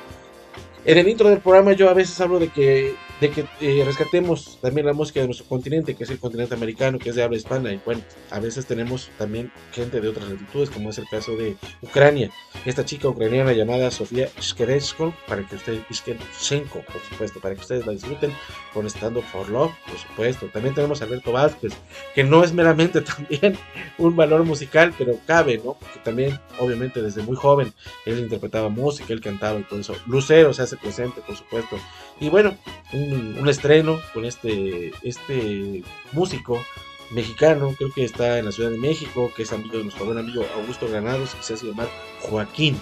En 0.85 0.99
el 0.99 1.09
intro 1.09 1.29
del 1.29 1.39
programa 1.39 1.75
yo 1.75 1.89
a 1.89 1.95
veces 1.95 2.21
hablo 2.21 2.41
de 2.41 2.49
que, 2.49 2.97
de 3.21 3.31
que 3.31 3.45
eh, 3.61 3.85
rescatemos 3.87 4.59
también 4.61 4.85
la 4.85 4.93
música 4.93 5.21
de 5.21 5.27
nuestro 5.27 5.47
continente, 5.47 5.95
que 5.95 6.03
es 6.03 6.11
el 6.11 6.19
continente 6.19 6.57
americano, 6.57 6.99
que 6.99 7.11
es 7.11 7.15
de 7.15 7.23
habla 7.23 7.37
hispana. 7.37 7.73
Y 7.73 7.81
bueno, 7.85 8.01
a 8.33 8.41
veces 8.41 8.67
tenemos 8.67 9.09
también 9.17 9.53
gente 9.71 10.01
de 10.01 10.09
otras 10.09 10.29
latitudes, 10.29 10.71
como 10.71 10.91
es 10.91 10.99
el 10.99 11.09
caso 11.09 11.37
de 11.37 11.57
Ucrania. 11.83 12.33
Esta 12.67 12.85
chica 12.85 13.09
ucraniana 13.09 13.53
llamada 13.53 13.93
Sofía 13.93 14.29
Shkeresko, 14.41 15.15
para 15.29 15.47
que 15.47 15.55
ustedes, 15.55 15.83
por 15.87 17.01
supuesto, 17.09 17.39
para 17.41 17.55
que 17.55 17.61
ustedes 17.61 17.87
la 17.87 17.93
disfruten, 17.93 18.33
con 18.75 18.85
Stand 18.87 19.19
Up 19.19 19.25
for 19.31 19.49
Love, 19.51 19.71
por 19.87 19.99
supuesto. 19.99 20.47
También 20.53 20.75
tenemos 20.75 21.01
a 21.01 21.05
Alberto 21.05 21.31
Vázquez, 21.31 21.75
que 22.13 22.25
no 22.25 22.43
es 22.43 22.53
meramente 22.53 23.01
también 23.03 23.57
un 23.99 24.17
valor 24.17 24.43
musical, 24.43 24.93
pero 24.99 25.17
cabe, 25.29 25.59
¿no? 25.59 25.75
Porque 25.75 26.01
también, 26.03 26.41
obviamente, 26.59 27.01
desde 27.01 27.23
muy 27.23 27.37
joven, 27.37 27.73
él 28.05 28.19
interpretaba 28.19 28.69
música, 28.69 29.13
él 29.13 29.21
cantaba 29.21 29.61
y 29.61 29.63
todo 29.63 29.79
eso. 29.79 29.95
Lucero, 30.09 30.51
o 30.51 30.53
sea, 30.53 30.72
presente, 30.77 31.21
por 31.23 31.37
supuesto. 31.37 31.79
Y 32.21 32.29
bueno, 32.29 32.57
un, 32.93 33.49
estreno 33.49 34.01
con 34.13 34.25
este, 34.25 34.93
este 35.03 35.83
músico 36.13 36.63
mexicano, 37.11 37.75
creo 37.77 37.93
que 37.93 38.05
está 38.05 38.39
en 38.39 38.47
la 38.47 38.53
Ciudad 38.53 38.71
de 38.71 38.79
México, 38.79 39.31
que 39.37 39.43
es 39.43 39.53
amigo 39.53 39.79
de 39.79 39.85
nuestro 39.85 40.07
buen 40.07 40.19
amigo 40.19 40.45
Augusto 40.57 40.89
Granados, 40.89 41.35
que 41.35 41.43
se 41.43 41.55
hace 41.55 41.67
llamar 41.67 41.89
Joaquín. 42.21 42.81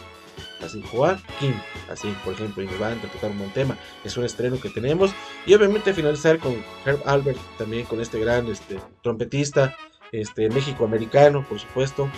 Así, 0.62 0.82
Joaquín, 0.90 1.54
así, 1.90 2.14
por 2.24 2.34
ejemplo, 2.34 2.62
y 2.62 2.66
me 2.66 2.76
va 2.76 2.88
a 2.88 2.94
interpretar 2.94 3.30
un 3.30 3.38
buen 3.38 3.52
tema. 3.52 3.76
Es 4.04 4.16
un 4.16 4.24
estreno 4.24 4.60
que 4.60 4.70
tenemos. 4.70 5.12
Y 5.46 5.54
obviamente 5.54 5.94
finalizar 5.94 6.38
con 6.38 6.62
Herb 6.84 7.00
Albert, 7.06 7.38
también 7.58 7.86
con 7.86 8.00
este 8.00 8.20
gran 8.20 8.46
este, 8.48 8.78
trompetista, 9.02 9.76
este, 10.12 10.48
México-americano, 10.50 11.44
por 11.48 11.58
supuesto, 11.58 12.10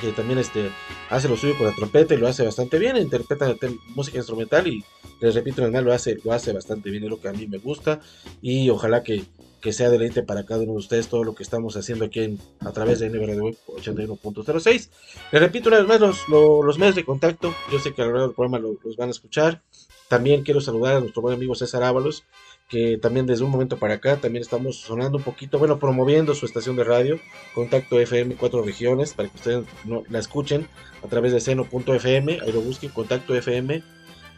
que 0.00 0.12
también 0.12 0.38
este, 0.38 0.70
hace 1.10 1.28
lo 1.28 1.36
suyo 1.36 1.56
con 1.56 1.66
la 1.66 1.74
trompeta 1.74 2.14
y 2.14 2.18
lo 2.18 2.28
hace 2.28 2.44
bastante 2.44 2.78
bien, 2.78 2.96
interpreta 2.96 3.54
música 3.94 4.18
instrumental 4.18 4.66
y 4.66 4.84
les 5.20 5.34
repito, 5.34 5.66
lo 5.66 5.92
hace, 5.92 6.18
lo 6.24 6.32
hace 6.32 6.52
bastante 6.52 6.90
bien, 6.90 7.04
es 7.04 7.10
lo 7.10 7.20
que 7.20 7.28
a 7.28 7.32
mí 7.32 7.46
me 7.46 7.58
gusta 7.58 8.00
y 8.42 8.68
ojalá 8.70 9.02
que, 9.02 9.24
que 9.60 9.72
sea 9.72 9.88
deleite 9.90 10.22
para 10.22 10.44
cada 10.44 10.62
uno 10.62 10.72
de 10.72 10.78
ustedes 10.78 11.08
todo 11.08 11.24
lo 11.24 11.34
que 11.34 11.42
estamos 11.42 11.76
haciendo 11.76 12.04
aquí 12.04 12.20
en, 12.20 12.38
a 12.60 12.72
través 12.72 12.98
de 12.98 13.08
NBR 13.08 13.40
Web 13.40 13.56
81.06. 13.68 14.88
Les 15.32 15.40
repito 15.42 15.68
una 15.68 15.78
vez 15.78 15.86
más 15.88 16.00
los, 16.00 16.28
los, 16.28 16.64
los 16.64 16.78
medios 16.78 16.96
de 16.96 17.04
contacto. 17.04 17.54
Yo 17.72 17.78
sé 17.78 17.94
que 17.94 18.02
a 18.02 18.06
lo 18.06 18.10
largo 18.12 18.26
del 18.26 18.34
programa 18.34 18.58
lo- 18.58 18.76
los 18.84 18.96
van 18.96 19.08
a 19.08 19.12
escuchar. 19.12 19.62
También 20.08 20.42
quiero 20.42 20.60
saludar 20.60 20.96
a 20.96 21.00
nuestro 21.00 21.22
buen 21.22 21.34
amigo 21.34 21.54
César 21.54 21.82
Ábalos, 21.82 22.24
que 22.68 22.98
también 22.98 23.26
desde 23.26 23.44
un 23.44 23.50
momento 23.50 23.78
para 23.78 23.94
acá 23.94 24.16
también 24.16 24.42
estamos 24.42 24.76
sonando 24.80 25.18
un 25.18 25.24
poquito, 25.24 25.58
bueno, 25.58 25.78
promoviendo 25.78 26.34
su 26.34 26.46
estación 26.46 26.76
de 26.76 26.84
radio, 26.84 27.20
Contacto 27.54 28.00
FM 28.00 28.36
Cuatro 28.36 28.62
Regiones, 28.62 29.12
para 29.14 29.28
que 29.28 29.36
ustedes 29.36 29.64
no- 29.84 30.02
la 30.08 30.18
escuchen 30.18 30.66
a 31.02 31.08
través 31.08 31.32
de 31.32 31.40
seno.fm, 31.40 32.40
ahí 32.40 32.52
lo 32.52 32.60
busquen, 32.62 32.90
Contacto 32.90 33.34
FM 33.34 33.82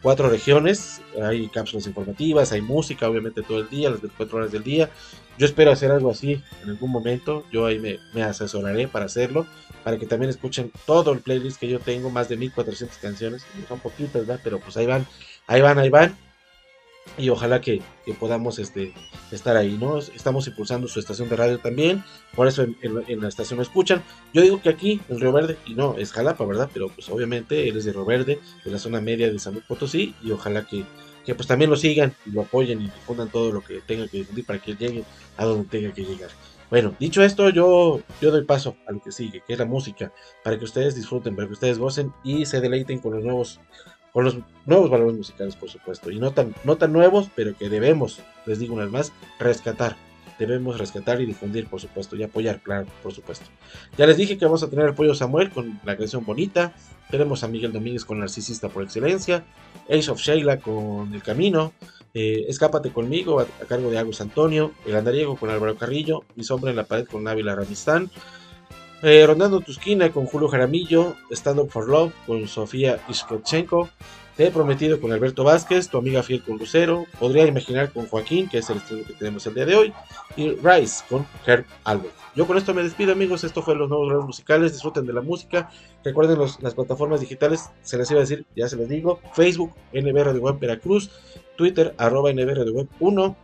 Cuatro 0.01 0.29
Regiones, 0.29 1.01
hay 1.23 1.47
cápsulas 1.47 1.87
informativas, 1.87 2.51
hay 2.51 2.61
música, 2.61 3.09
obviamente 3.09 3.41
todo 3.41 3.59
el 3.59 3.69
día, 3.69 3.89
las 3.89 4.01
24 4.01 4.37
horas 4.37 4.51
del 4.51 4.63
día. 4.63 4.91
Yo 5.39 5.45
espero 5.45 5.71
hacer 5.71 5.91
algo 5.91 6.11
así 6.11 6.41
en 6.63 6.69
algún 6.69 6.91
momento, 6.91 7.43
yo 7.51 7.65
ahí 7.65 7.79
me, 7.79 7.97
me 8.13 8.21
asesoraré 8.23 8.87
para 8.87 9.05
hacerlo, 9.05 9.47
para 9.83 9.97
que 9.97 10.05
también 10.05 10.29
escuchen 10.29 10.71
todo 10.85 11.13
el 11.13 11.19
playlist 11.21 11.59
que 11.59 11.67
yo 11.67 11.79
tengo, 11.79 12.09
más 12.11 12.29
de 12.29 12.37
1400 12.37 12.97
canciones, 12.99 13.43
son 13.67 13.79
poquitas, 13.79 14.25
¿verdad? 14.27 14.39
Pero 14.43 14.59
pues 14.59 14.77
ahí 14.77 14.85
van, 14.85 15.07
ahí 15.47 15.61
van, 15.61 15.79
ahí 15.79 15.89
van 15.89 16.15
y 17.17 17.29
ojalá 17.29 17.61
que, 17.61 17.81
que 18.05 18.13
podamos 18.13 18.59
este, 18.59 18.93
estar 19.31 19.57
ahí, 19.57 19.77
¿no? 19.79 19.97
Estamos 19.97 20.47
impulsando 20.47 20.87
su 20.87 20.99
estación 20.99 21.29
de 21.29 21.35
radio 21.35 21.59
también, 21.59 22.03
por 22.35 22.47
eso 22.47 22.63
en, 22.63 23.21
la 23.21 23.27
estación 23.27 23.57
lo 23.57 23.63
escuchan. 23.63 24.03
Yo 24.33 24.41
digo 24.41 24.61
que 24.61 24.69
aquí, 24.69 25.01
en 25.09 25.19
Río 25.19 25.31
Verde, 25.31 25.57
y 25.65 25.73
no, 25.73 25.95
es 25.97 26.11
Jalapa, 26.11 26.45
¿verdad? 26.45 26.69
Pero 26.73 26.89
pues 26.89 27.09
obviamente 27.09 27.67
él 27.67 27.77
es 27.77 27.85
de 27.85 27.93
Río 27.93 28.05
Verde, 28.05 28.39
de 28.63 28.71
la 28.71 28.79
zona 28.79 29.01
media 29.01 29.31
de 29.31 29.39
San 29.39 29.53
Luis 29.53 29.65
Potosí, 29.65 30.15
y 30.23 30.31
ojalá 30.31 30.65
que, 30.65 30.85
que 31.25 31.35
pues 31.35 31.47
también 31.47 31.69
lo 31.69 31.75
sigan 31.75 32.13
y 32.25 32.31
lo 32.31 32.41
apoyen 32.41 32.81
y 32.81 32.85
difundan 32.85 33.29
todo 33.29 33.51
lo 33.51 33.61
que 33.61 33.81
tenga 33.81 34.07
que 34.07 34.17
difundir 34.17 34.45
para 34.45 34.59
que 34.59 34.75
llegue 34.75 35.03
a 35.37 35.45
donde 35.45 35.67
tenga 35.67 35.93
que 35.93 36.03
llegar. 36.03 36.29
Bueno, 36.69 36.93
dicho 36.99 37.23
esto, 37.23 37.49
yo, 37.49 38.01
yo 38.21 38.29
doy 38.29 38.43
paso 38.43 38.75
a 38.87 38.91
lo 38.91 39.01
que 39.01 39.13
sigue, 39.13 39.41
que 39.47 39.53
es 39.53 39.59
la 39.59 39.65
música, 39.65 40.11
para 40.43 40.59
que 40.59 40.65
ustedes 40.65 40.95
disfruten, 40.95 41.33
para 41.33 41.47
que 41.47 41.53
ustedes 41.53 41.79
gocen 41.79 42.11
y 42.25 42.45
se 42.45 42.59
deleiten 42.59 42.99
con 42.99 43.13
los 43.13 43.23
nuevos 43.23 43.61
con 44.17 44.25
los 44.25 44.39
nuevos 44.65 44.89
valores 44.89 45.15
musicales, 45.15 45.55
por 45.55 45.69
supuesto, 45.69 46.09
y 46.09 46.17
no 46.17 46.31
tan, 46.31 46.55
no 46.63 46.75
tan 46.75 46.91
nuevos, 46.91 47.29
pero 47.35 47.55
que 47.55 47.69
debemos, 47.69 48.19
les 48.47 48.57
digo 48.57 48.73
una 48.73 48.85
vez 48.85 48.91
más, 48.91 49.13
rescatar. 49.37 49.95
Debemos 50.39 50.79
rescatar 50.79 51.21
y 51.21 51.27
difundir, 51.27 51.67
por 51.67 51.79
supuesto, 51.79 52.15
y 52.15 52.23
apoyar, 52.23 52.59
claro, 52.61 52.87
por 53.03 53.13
supuesto. 53.13 53.45
Ya 53.95 54.07
les 54.07 54.17
dije 54.17 54.39
que 54.39 54.45
vamos 54.45 54.63
a 54.63 54.71
tener 54.71 54.87
al 54.87 54.95
Pollo 54.95 55.13
Samuel 55.13 55.51
con 55.51 55.79
la 55.85 55.95
canción 55.97 56.25
Bonita, 56.25 56.73
tenemos 57.11 57.43
a 57.43 57.47
Miguel 57.47 57.71
Domínguez 57.71 58.05
con 58.05 58.17
Narcisista 58.17 58.69
por 58.69 58.81
excelencia, 58.81 59.45
Ace 59.87 60.09
of 60.09 60.19
Sheila 60.19 60.57
con 60.57 61.13
El 61.13 61.21
Camino, 61.21 61.73
eh, 62.15 62.45
Escápate 62.47 62.89
conmigo 62.89 63.39
a, 63.39 63.43
a 63.43 63.65
cargo 63.67 63.91
de 63.91 63.99
Agus 63.99 64.19
Antonio, 64.19 64.71
El 64.87 64.95
Andariego 64.95 65.35
con 65.35 65.51
Álvaro 65.51 65.75
Carrillo, 65.75 66.23
Mi 66.35 66.43
Sombra 66.43 66.71
en 66.71 66.77
la 66.77 66.85
Pared 66.85 67.05
con 67.05 67.27
Ávila 67.27 67.53
Ramistán, 67.53 68.09
eh, 69.01 69.25
Rondando 69.25 69.61
tu 69.61 69.71
esquina 69.71 70.11
con 70.11 70.25
Julio 70.25 70.47
Jaramillo, 70.47 71.15
Stand 71.31 71.59
Up 71.59 71.69
for 71.69 71.87
Love 71.87 72.13
con 72.25 72.47
Sofía 72.47 72.99
Iskotchenko, 73.07 73.89
Te 74.35 74.47
he 74.47 74.51
prometido 74.51 74.99
con 75.01 75.11
Alberto 75.11 75.43
Vázquez, 75.43 75.89
tu 75.89 75.97
amiga 75.97 76.23
fiel 76.23 76.43
con 76.43 76.57
Lucero, 76.57 77.05
Podría 77.19 77.45
imaginar 77.45 77.91
con 77.91 78.07
Joaquín, 78.07 78.47
que 78.49 78.59
es 78.59 78.69
el 78.69 78.77
estreno 78.77 79.03
que 79.05 79.13
tenemos 79.13 79.45
el 79.47 79.55
día 79.55 79.65
de 79.65 79.75
hoy, 79.75 79.93
y 80.35 80.51
Rise 80.51 81.03
con 81.09 81.25
Herb 81.45 81.65
Albert. 81.83 82.13
Yo 82.35 82.45
con 82.45 82.55
esto 82.55 82.73
me 82.75 82.83
despido 82.83 83.13
amigos, 83.13 83.43
esto 83.43 83.63
fue 83.63 83.75
los 83.75 83.89
nuevos 83.89 84.07
valores 84.07 84.27
musicales, 84.27 84.73
disfruten 84.73 85.07
de 85.07 85.13
la 85.13 85.21
música, 85.21 85.71
recuerden 86.03 86.37
las 86.37 86.75
plataformas 86.75 87.19
digitales, 87.19 87.71
se 87.81 87.97
les 87.97 88.11
iba 88.11 88.19
a 88.19 88.21
decir, 88.21 88.45
ya 88.55 88.69
se 88.69 88.75
les 88.75 88.87
digo, 88.87 89.19
Facebook, 89.33 89.73
NBR 89.91 90.33
de 90.33 90.39
Web 90.39 90.59
Veracruz, 90.59 91.09
Twitter, 91.55 91.95
arroba 91.97 92.31
NBR 92.31 92.63
de 92.63 92.69
Web 92.69 92.89
1, 92.99 93.35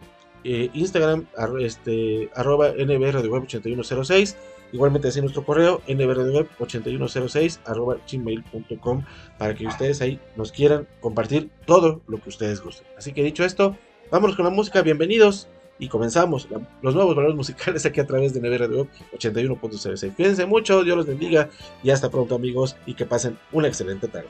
eh, 0.44 0.70
Instagram, 0.74 1.26
este, 1.60 2.30
NBR 2.36 3.22
de 3.22 3.30
Web 3.30 3.44
8106, 3.44 4.38
Igualmente 4.74 5.08
así 5.08 5.22
nuestro 5.22 5.46
correo 5.46 5.82
nbrdweb8106 5.88 7.60
arroba 7.64 7.98
gmail.com 8.12 9.04
para 9.38 9.54
que 9.54 9.68
ustedes 9.68 10.02
ahí 10.02 10.20
nos 10.36 10.52
quieran 10.52 10.88
compartir 11.00 11.52
todo 11.66 12.02
lo 12.08 12.20
que 12.20 12.30
ustedes 12.30 12.60
gusten. 12.60 12.88
Así 12.98 13.14
que 13.14 13.24
dicho 13.24 13.46
esto, 13.46 13.78
vámonos 14.12 14.36
con 14.36 14.46
la 14.46 14.52
música, 14.52 14.82
bienvenidos 14.82 15.48
y 15.78 15.90
comenzamos 15.90 16.48
los 16.82 16.96
nuevos 16.96 17.16
valores 17.16 17.36
musicales 17.36 17.86
aquí 17.86 18.00
a 18.00 18.08
través 18.08 18.34
de 18.34 18.42
NBRDweb 18.42 18.88
81.06. 19.16 20.16
Cuídense 20.16 20.46
mucho, 20.48 20.84
Dios 20.84 20.98
los 20.98 21.06
bendiga 21.06 21.50
y 21.84 21.92
hasta 21.92 22.10
pronto 22.10 22.34
amigos 22.34 22.76
y 22.88 22.96
que 22.96 23.06
pasen 23.06 23.38
una 23.52 23.68
excelente 23.68 24.08
tarde. 24.08 24.30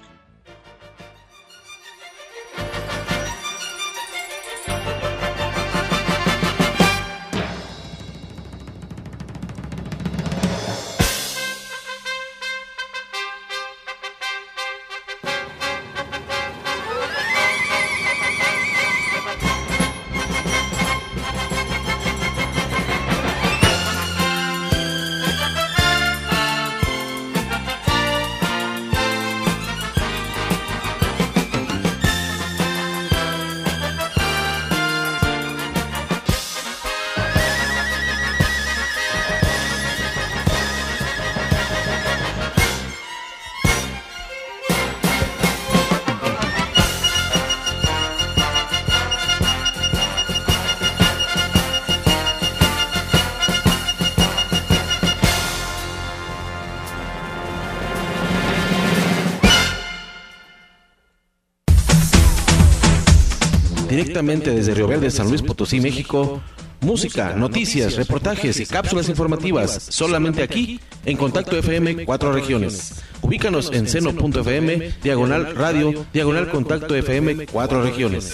Directamente 64.23 64.51
desde 64.51 64.73
Río 64.73 64.87
Verde, 64.87 65.11
San 65.11 65.27
Luis 65.27 65.41
Potosí, 65.41 65.81
México. 65.81 66.41
Música, 66.79 67.33
noticias, 67.35 67.95
reportajes 67.97 68.57
y 68.57 68.65
cápsulas 68.65 69.09
informativas 69.09 69.83
solamente 69.89 70.41
aquí 70.41 70.79
en 71.05 71.17
Contacto 71.17 71.57
FM 71.57 72.05
Cuatro 72.05 72.31
Regiones. 72.31 73.03
Ubícanos 73.21 73.69
en 73.73 73.85
seno.fm, 73.85 74.93
diagonal 75.03 75.55
radio, 75.55 76.05
diagonal 76.13 76.49
Contacto 76.49 76.95
FM 76.95 77.47
Cuatro 77.47 77.83
Regiones. 77.83 78.33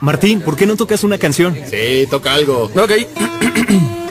Martín, 0.00 0.40
¿por 0.40 0.56
qué 0.56 0.66
no 0.66 0.74
tocas 0.74 1.04
una 1.04 1.18
canción? 1.18 1.56
Sí, 1.70 2.06
toca 2.10 2.34
algo. 2.34 2.64
Ok. 2.74 2.90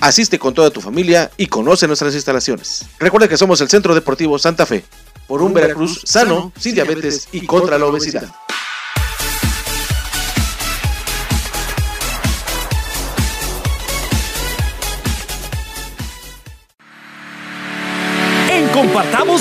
Asiste 0.00 0.38
con 0.38 0.54
toda 0.54 0.70
tu 0.70 0.80
familia 0.80 1.30
y 1.36 1.46
conoce 1.46 1.86
nuestras 1.86 2.14
instalaciones. 2.14 2.84
Recuerda 2.98 3.28
que 3.28 3.36
somos 3.36 3.60
el 3.60 3.68
Centro 3.68 3.94
Deportivo 3.94 4.38
Santa 4.38 4.66
Fe, 4.66 4.84
por 5.26 5.42
un 5.42 5.54
Veracruz 5.54 6.02
sano, 6.04 6.52
sin 6.58 6.74
diabetes 6.74 7.28
y 7.32 7.46
contra 7.46 7.78
la 7.78 7.86
obesidad. 7.86 8.28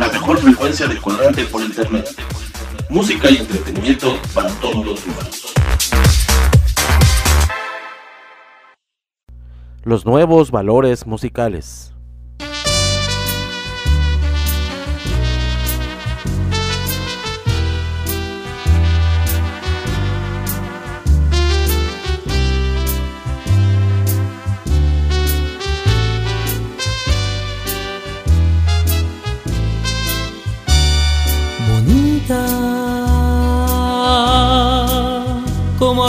La 0.00 0.08
mejor 0.08 0.38
frecuencia 0.38 0.88
de 0.88 0.98
cuadrante 0.98 1.44
por 1.44 1.60
internet. 1.60 2.08
Música 2.88 3.30
y 3.30 3.36
entretenimiento 3.36 4.16
para 4.32 4.48
todos 4.52 4.86
los 4.86 5.04
humanos. 5.04 5.54
Los 9.84 10.06
nuevos 10.06 10.50
valores 10.50 11.06
musicales. 11.06 11.89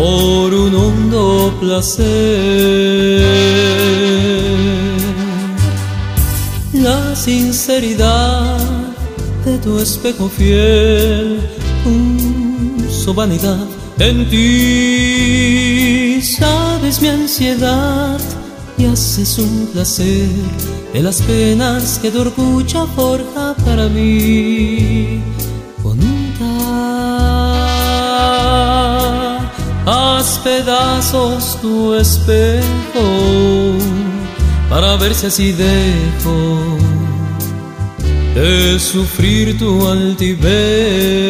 por 0.00 0.54
un 0.54 0.74
hondo 0.74 1.54
placer. 1.60 2.06
La 6.72 7.14
sinceridad 7.14 8.56
de 9.44 9.58
tu 9.58 9.78
espejo 9.78 10.30
fiel 10.30 11.40
puso 11.84 13.12
vanidad 13.12 13.66
en 13.98 14.30
ti. 14.30 16.22
Sabes 16.22 17.02
mi 17.02 17.08
ansiedad 17.08 18.18
y 18.78 18.86
haces 18.86 19.38
un 19.38 19.68
placer 19.72 20.30
de 20.94 21.02
las 21.02 21.20
penas 21.20 21.98
que 22.00 22.10
tu 22.10 22.22
orgullo 22.22 22.86
forja 22.96 23.54
para 23.66 23.86
mí. 23.90 25.29
Haz 30.20 30.38
pedazos 30.40 31.58
tu 31.62 31.94
espejo 31.94 33.78
para 34.68 34.94
ver 34.96 35.14
si 35.14 35.28
así 35.28 35.52
dejo 35.52 36.76
de 38.34 38.78
sufrir 38.78 39.56
tu 39.58 39.88
altivez. 39.88 41.29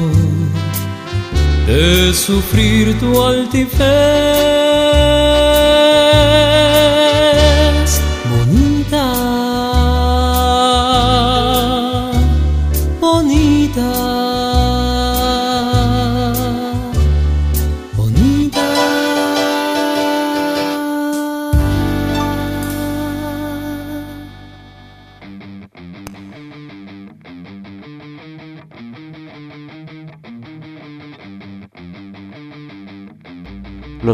de 1.71 2.13
sufrir 2.13 2.97
tu 2.99 3.21
altivez. 3.21 4.50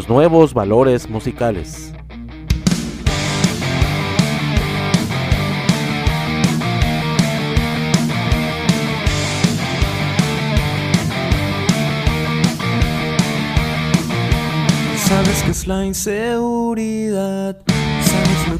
Nuevos 0.08 0.54
valores 0.54 1.10
musicales. 1.10 1.93
Sabes 14.96 15.43
que 15.43 15.52
es 15.52 15.67
la 15.67 15.86
inseguridad. 15.86 17.58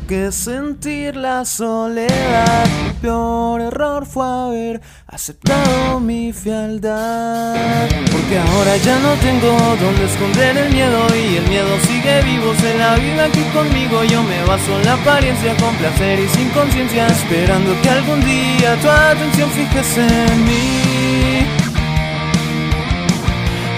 Que 0.06 0.32
sentir 0.32 1.16
la 1.18 1.44
soledad. 1.44 2.66
Mi 2.84 2.92
peor 3.02 3.62
error 3.62 4.06
fue 4.06 4.26
haber 4.26 4.82
aceptado 5.08 6.00
mi 6.00 6.32
fealdad. 6.32 7.90
Porque 8.12 8.40
ahora 8.40 8.78
ya 8.78 9.00
no 9.00 9.14
tengo 9.16 9.50
donde 9.82 10.06
esconder 10.06 10.58
el 10.58 10.74
miedo. 10.74 11.08
Y 11.14 11.38
el 11.38 11.50
miedo 11.50 11.68
sigue 11.82 12.22
vivo. 12.22 12.54
Se 12.56 12.78
la 12.78 12.96
vive 12.96 13.22
aquí 13.22 13.44
conmigo. 13.54 14.04
Yo 14.06 14.24
me 14.24 14.44
baso 14.46 14.78
en 14.80 14.86
la 14.86 14.94
apariencia 14.94 15.56
con 15.58 15.76
placer 15.76 16.20
y 16.20 16.28
sin 16.30 16.50
conciencia. 16.50 17.08
Esperando 17.08 17.76
que 17.82 17.90
algún 17.90 18.22
día 18.24 18.80
tu 18.82 18.90
atención 18.90 19.50
fijes 19.52 19.98
en 19.98 20.46
mí. 20.46 21.46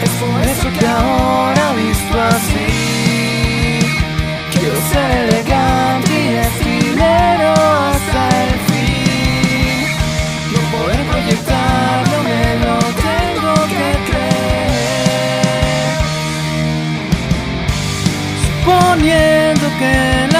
Es 0.03 0.09
por 0.21 0.41
eso 0.47 0.79
que 0.79 0.85
ahora 0.85 1.73
visto 1.73 2.21
así 2.21 2.99
Quiero 4.51 4.75
ser 4.91 5.11
elegante 5.11 5.48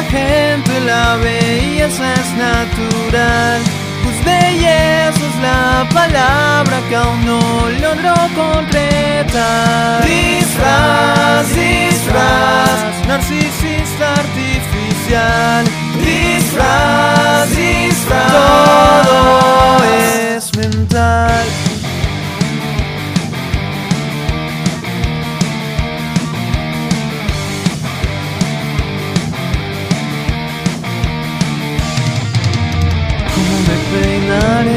que 0.10 0.80
la 0.86 1.16
belleza 1.18 2.14
es 2.14 2.32
natural 2.34 3.62
pues 4.04 4.26
belleza 4.26 5.10
es 5.10 5.36
la 5.42 5.88
palabra 5.94 6.82
que 6.90 6.96
aún 6.96 7.26
no 7.26 7.70
logro 7.82 8.14
concretar. 8.36 10.04
Disfraz, 10.06 11.48
disfraz, 11.54 13.08
narcisista 13.08 14.14
artificial. 14.14 15.66
Disfraz, 16.04 17.50
disfraz, 17.56 18.32
todo 18.32 19.78
es 19.86 20.58
mental. 20.58 21.69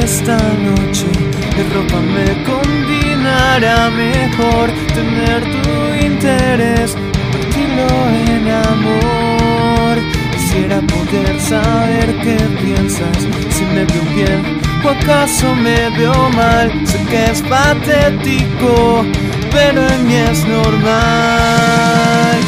Esta 0.04 0.36
noche? 0.36 1.06
¿Qué 1.54 1.62
ropa 1.74 2.00
me 2.00 2.26
combinará 2.44 3.90
mejor? 3.90 4.70
Tener 4.94 5.42
tu 5.62 6.04
interés, 6.06 6.94
convertirlo 6.94 7.88
en 8.28 8.44
amor. 8.70 9.94
Quisiera 10.32 10.80
poder 10.80 11.40
saber 11.40 12.06
qué 12.24 12.36
piensas, 12.62 13.18
si 13.50 13.64
me 13.64 13.84
veo 13.84 14.04
bien 14.14 14.62
o 14.84 14.88
acaso 14.88 15.54
me 15.54 15.90
veo 15.90 16.30
mal. 16.30 16.70
Sé 16.86 16.98
que 17.10 17.24
es 17.30 17.42
patético, 17.42 19.04
pero 19.50 19.86
en 19.86 20.06
mí 20.06 20.14
es 20.14 20.44
normal. 20.46 22.38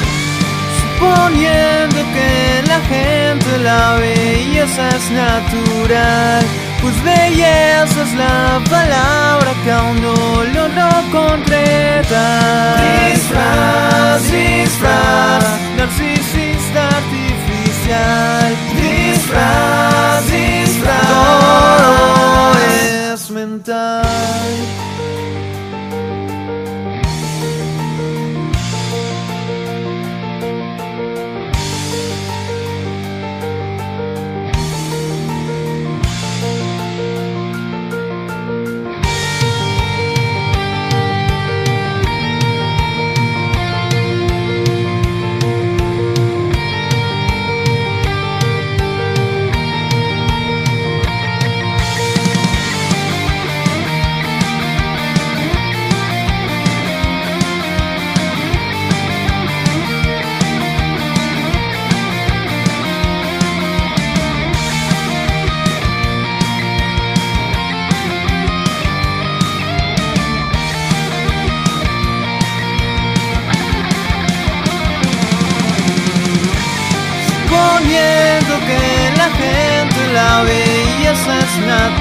Suponiendo 0.81 1.97
que 2.15 2.63
la 2.69 2.81
gente 2.93 3.59
la 3.63 3.95
belleza 3.97 4.89
es 4.89 5.11
natural, 5.11 6.45
pues 6.85 7.03
belleza 7.03 8.03
es 8.03 8.13
la 8.13 8.61
palabra 8.69 9.55
que 9.65 9.71
aún 9.73 10.03
no 10.03 10.45
concretar. 11.11 12.77
Disfraz, 13.11 14.31
disfraz, 14.31 15.45
narcisista 15.79 16.89
artificial. 17.01 18.57
Disfraz, 18.77 20.27
disfraz, 20.27 21.07
todo 21.09 22.53
es 23.15 23.31
mental. 23.31 24.94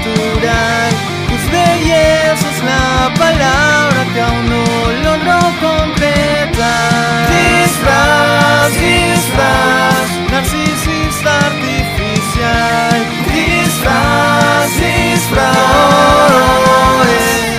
Natural, 0.04 0.92
pues 1.28 1.50
belleza 1.50 2.50
es 2.50 2.62
la 2.62 3.12
palabra 3.18 4.04
que 4.12 4.20
aún 4.20 4.48
no 4.50 4.64
logro 5.02 5.38
concretar. 5.60 7.30
Disfraz, 7.30 8.72
disfraz, 8.80 10.08
narcisista 10.30 11.38
artificial. 11.46 12.96
Disfraz, 13.32 14.70
disfraz, 14.80 15.54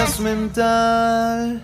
es 0.04 0.20
mental. 0.20 1.62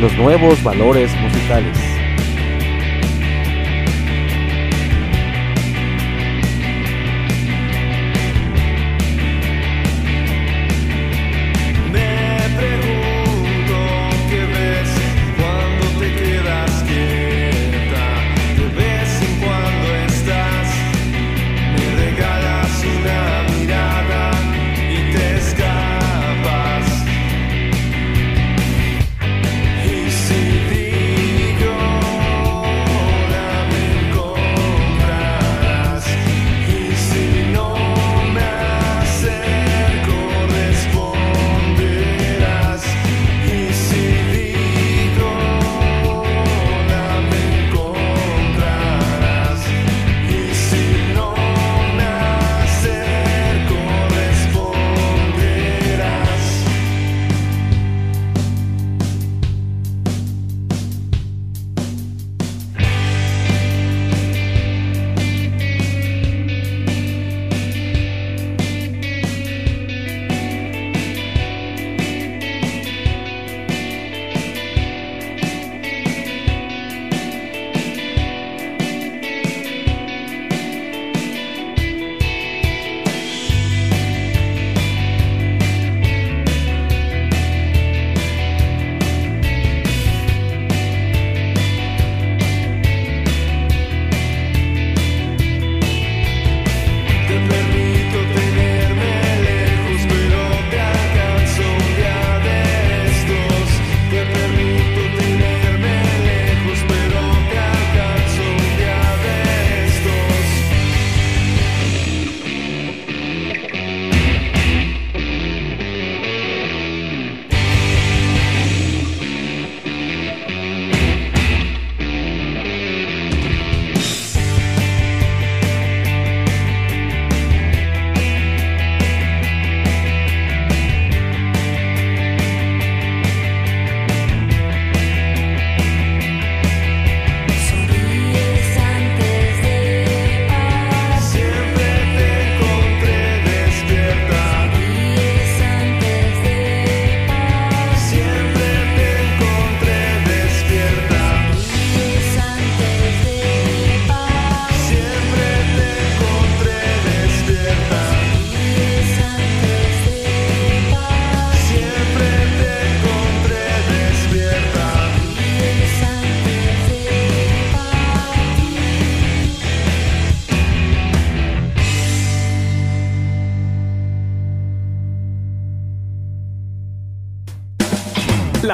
Los 0.00 0.12
nuevos 0.18 0.62
valores 0.62 1.10
musicales. 1.20 1.95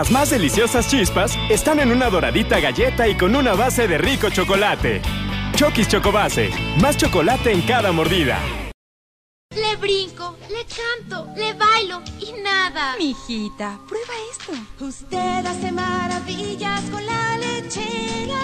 Las 0.03 0.11
más 0.11 0.31
deliciosas 0.31 0.89
chispas 0.89 1.39
están 1.49 1.79
en 1.79 1.93
una 1.93 2.11
doradita 2.11 2.59
galleta 2.59 3.07
y 3.07 3.17
con 3.17 3.37
una 3.37 3.55
base 3.55 3.87
de 3.87 3.99
rico 3.99 4.31
chocolate. 4.31 5.01
Chokis 5.55 5.87
Chocobase, 5.87 6.51
más 6.81 6.97
chocolate 6.97 7.53
en 7.53 7.63
cada 7.63 7.93
mordida. 7.93 8.41
Le 9.55 9.77
brinco, 9.77 10.37
le 10.49 10.65
canto, 10.65 11.29
le 11.37 11.53
bailo 11.53 12.03
y 12.19 12.33
nada. 12.43 12.97
Mijita, 12.99 13.79
prueba 13.89 14.13
esto. 14.33 14.85
Usted 14.85 15.47
hace 15.47 15.71
maravillas 15.71 16.83
con 16.91 17.07
la 17.07 17.39
lechera. 17.39 18.41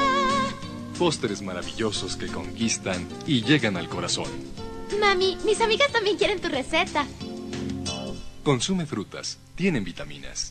Postres 0.97 1.43
maravillosos 1.43 2.17
que 2.17 2.29
conquistan 2.29 3.05
y 3.27 3.43
llegan 3.43 3.77
al 3.77 3.89
corazón. 3.89 4.31
Mami, 5.01 5.37
mis 5.45 5.61
amigas 5.61 5.91
también 5.91 6.17
quieren 6.17 6.41
tu 6.41 6.49
receta. 6.49 7.05
Consume 8.45 8.87
frutas, 8.87 9.41
tienen 9.57 9.83
vitaminas. 9.83 10.51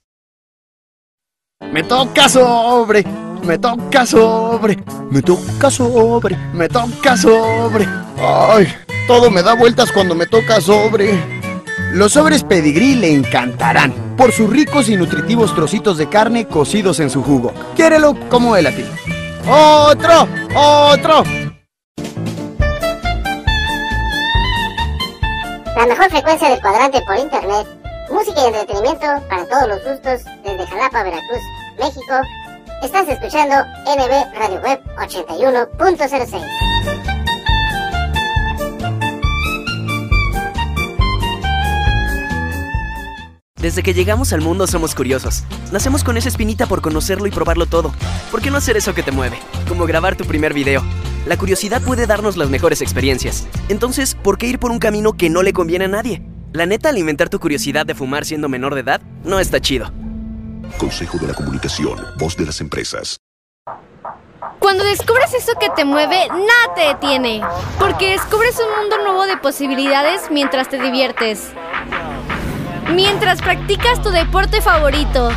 Me 1.77 1.83
toca 1.83 2.29
sobre, 2.29 3.03
me 3.43 3.57
toca 3.57 4.05
sobre, 4.05 4.77
me 5.11 5.21
toca 5.21 5.69
sobre, 5.69 6.35
me 6.53 6.67
toca 6.69 7.15
sobre. 7.15 7.87
Ay, 8.17 8.67
todo 9.05 9.29
me 9.29 9.43
da 9.43 9.53
vueltas 9.53 9.91
cuando 9.91 10.15
me 10.15 10.25
toca 10.25 10.61
sobre. 10.61 11.13
Los 11.93 12.13
sobres 12.13 12.43
pedigrí 12.43 12.95
le 12.95 13.13
encantarán 13.13 13.93
por 14.17 14.31
sus 14.31 14.49
ricos 14.49 14.89
y 14.89 14.95
nutritivos 14.95 15.53
trocitos 15.53 15.97
de 15.97 16.09
carne 16.09 16.47
cocidos 16.47 16.99
en 16.99 17.09
su 17.09 17.21
jugo. 17.21 17.53
Quiérelo 17.75 18.15
como 18.29 18.55
él 18.55 18.65
a 18.65 18.71
ti. 18.71 18.83
¡Otro! 19.47 20.27
¡Otro! 20.55 21.23
La 25.75 25.85
mejor 25.85 26.09
frecuencia 26.09 26.49
del 26.49 26.59
cuadrante 26.59 27.01
por 27.01 27.17
internet. 27.17 27.76
Música 28.09 28.41
y 28.41 28.47
entretenimiento 28.47 29.05
para 29.27 29.45
todos 29.47 29.67
los 29.67 29.83
gustos 29.83 30.21
desde 30.43 30.65
Jalapa, 30.67 31.03
Veracruz, 31.03 31.41
México. 31.77 32.13
Estás 32.81 33.07
escuchando 33.09 33.55
NB 33.85 34.33
Radio 34.33 34.61
Web 34.61 34.81
81.06. 34.97 36.41
Desde 43.57 43.83
que 43.83 43.93
llegamos 43.93 44.31
al 44.31 44.39
mundo 44.39 44.67
somos 44.67 44.95
curiosos. 44.95 45.43
Nacemos 45.73 46.05
con 46.05 46.15
esa 46.15 46.29
espinita 46.29 46.65
por 46.65 46.81
conocerlo 46.81 47.27
y 47.27 47.31
probarlo 47.31 47.65
todo. 47.65 47.91
¿Por 48.31 48.41
qué 48.41 48.51
no 48.51 48.57
hacer 48.57 48.77
eso 48.77 48.93
que 48.93 49.03
te 49.03 49.11
mueve? 49.11 49.37
Como 49.67 49.85
grabar 49.85 50.15
tu 50.15 50.23
primer 50.23 50.53
video. 50.53 50.81
La 51.25 51.37
curiosidad 51.37 51.81
puede 51.81 52.07
darnos 52.07 52.37
las 52.37 52.49
mejores 52.49 52.81
experiencias. 52.81 53.47
Entonces, 53.67 54.15
¿por 54.15 54.37
qué 54.37 54.47
ir 54.47 54.59
por 54.59 54.71
un 54.71 54.79
camino 54.79 55.13
que 55.13 55.29
no 55.29 55.43
le 55.43 55.51
conviene 55.51 55.85
a 55.85 55.89
nadie? 55.89 56.23
La 56.53 56.65
neta, 56.65 56.89
alimentar 56.89 57.29
tu 57.29 57.39
curiosidad 57.39 57.85
de 57.85 57.93
fumar 57.93 58.25
siendo 58.25 58.49
menor 58.49 58.73
de 58.73 58.81
edad 58.81 59.01
no 59.23 59.39
está 59.39 59.59
chido. 59.59 59.91
Consejo 60.77 61.17
de 61.17 61.27
la 61.27 61.33
Comunicación, 61.33 61.99
voz 62.17 62.37
de 62.37 62.45
las 62.45 62.61
empresas. 62.61 63.17
Cuando 64.59 64.83
descubres 64.83 65.33
eso 65.33 65.53
que 65.59 65.69
te 65.75 65.85
mueve, 65.85 66.27
nada 66.29 66.75
te 66.75 66.81
detiene. 66.81 67.41
Porque 67.79 68.11
descubres 68.11 68.57
un 68.59 68.81
mundo 68.81 68.97
nuevo 69.03 69.25
de 69.25 69.37
posibilidades 69.37 70.31
mientras 70.31 70.69
te 70.69 70.81
diviertes. 70.81 71.51
Mientras 72.93 73.41
practicas 73.41 74.01
tu 74.01 74.09
deporte 74.09 74.61
favorito. 74.61 75.29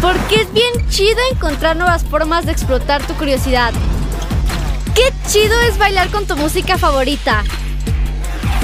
Porque 0.00 0.42
es 0.42 0.52
bien 0.52 0.88
chido 0.90 1.18
encontrar 1.32 1.76
nuevas 1.76 2.04
formas 2.04 2.46
de 2.46 2.52
explotar 2.52 3.04
tu 3.06 3.14
curiosidad. 3.14 3.72
Qué 4.94 5.12
chido 5.28 5.58
es 5.62 5.78
bailar 5.78 6.10
con 6.10 6.26
tu 6.26 6.36
música 6.36 6.78
favorita. 6.78 7.42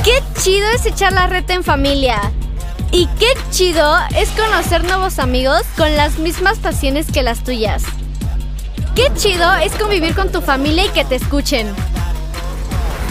Qué 0.04 0.22
chido 0.42 0.66
es 0.74 0.86
echar 0.86 1.12
la 1.12 1.26
reta 1.26 1.52
en 1.52 1.62
familia. 1.62 2.18
Y 2.90 3.06
qué 3.18 3.26
chido 3.50 3.96
es 4.16 4.30
conocer 4.30 4.82
nuevos 4.84 5.18
amigos 5.18 5.62
con 5.76 5.94
las 5.94 6.18
mismas 6.18 6.58
pasiones 6.58 7.12
que 7.12 7.22
las 7.22 7.44
tuyas. 7.44 7.82
Qué 8.94 9.12
chido 9.14 9.52
es 9.56 9.72
convivir 9.72 10.14
con 10.14 10.32
tu 10.32 10.40
familia 10.40 10.86
y 10.86 10.88
que 10.88 11.04
te 11.04 11.16
escuchen. 11.16 11.68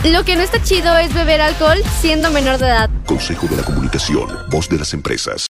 Lo 0.04 0.26
que 0.26 0.36
no 0.36 0.42
está 0.42 0.64
chido 0.64 0.98
es 0.98 1.14
beber 1.14 1.42
alcohol 1.42 1.78
siendo 2.00 2.32
menor 2.32 2.58
de 2.58 2.66
edad. 2.66 2.90
Consejo 3.06 3.48
de 3.48 3.58
la 3.58 3.64
Comunicación, 3.64 4.28
voz 4.50 4.68
de 4.68 4.80
las 4.80 4.94
empresas. 4.94 5.49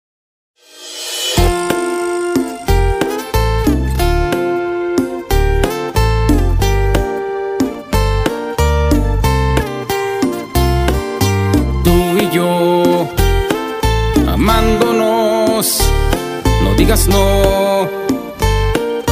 Digas 16.89 17.07
no 17.07 17.87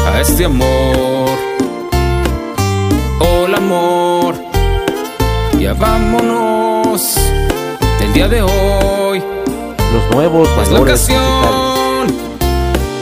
a 0.04 0.20
este 0.20 0.46
amor. 0.46 1.30
Hola 3.20 3.58
amor, 3.58 4.34
ya 5.60 5.76
vámonos 5.76 7.18
el 8.02 8.14
día 8.14 8.28
de 8.28 8.42
hoy. 8.42 9.22
Los 9.94 10.16
nuevos 10.16 10.50
Es 10.64 10.72
la 10.72 10.80
ocasión. 10.80 12.08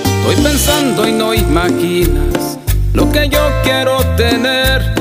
Estoy 0.03 0.43
pensando 0.43 1.07
y 1.07 1.13
no 1.13 1.34
imaginas 1.34 2.59
lo 2.93 3.09
que 3.13 3.30
yo 3.30 3.39
quiero 3.63 4.03
tener 4.17 4.93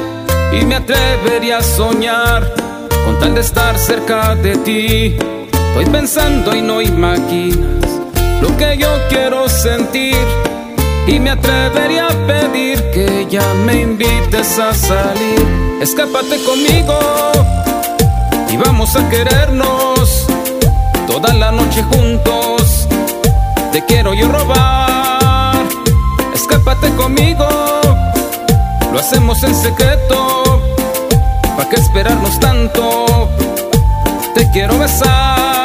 y 0.52 0.64
me 0.64 0.76
atrevería 0.76 1.58
a 1.58 1.62
soñar 1.62 2.54
con 3.04 3.18
tal 3.18 3.34
de 3.34 3.40
estar 3.40 3.76
cerca 3.76 4.36
de 4.36 4.56
ti. 4.58 5.16
Estoy 5.52 5.86
pensando 5.86 6.54
y 6.54 6.62
no 6.62 6.80
imaginas 6.80 7.93
lo 8.44 8.54
que 8.58 8.76
yo 8.76 8.88
quiero 9.08 9.48
sentir 9.48 10.26
y 11.06 11.18
me 11.18 11.30
atrevería 11.30 12.08
a 12.08 12.26
pedir 12.26 12.90
que 12.90 13.26
ya 13.30 13.54
me 13.64 13.80
invites 13.80 14.58
a 14.58 14.74
salir. 14.74 15.78
Escápate 15.80 16.42
conmigo 16.44 16.98
y 18.50 18.56
vamos 18.58 18.94
a 18.96 19.08
querernos 19.08 20.26
toda 21.06 21.32
la 21.32 21.52
noche 21.52 21.82
juntos. 21.84 22.86
Te 23.72 23.82
quiero 23.86 24.12
yo 24.12 24.28
robar, 24.28 25.64
escápate 26.34 26.90
conmigo. 26.96 27.48
Lo 28.92 28.98
hacemos 28.98 29.42
en 29.42 29.54
secreto, 29.54 30.60
¿para 31.56 31.68
qué 31.70 31.76
esperarnos 31.76 32.38
tanto? 32.40 33.30
Te 34.34 34.50
quiero 34.50 34.78
besar. 34.78 35.63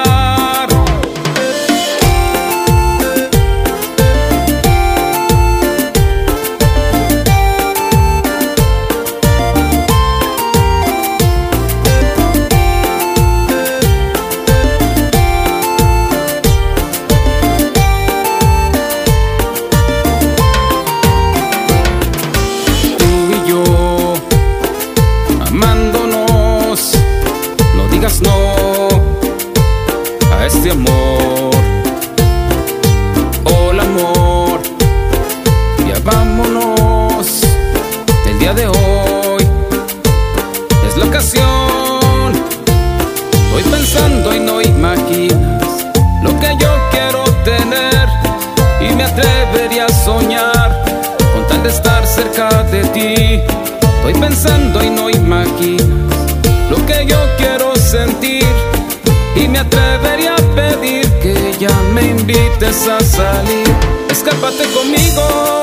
Ya 61.60 61.70
me 61.94 62.02
invites 62.02 62.88
a 62.88 63.00
salir. 63.02 63.68
Escápate 64.10 64.64
conmigo 64.74 65.60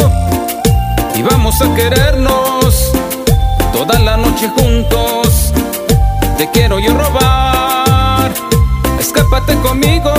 y 1.15 1.23
vamos 1.23 1.61
a 1.63 1.75
querernos 1.75 2.93
toda 3.73 3.99
la 4.01 4.17
noche 4.19 4.49
juntos. 4.49 5.53
Te 6.37 6.51
quiero 6.51 6.79
yo 6.79 6.93
robar. 6.93 8.31
Escápate 9.01 9.55
conmigo, 9.57 10.13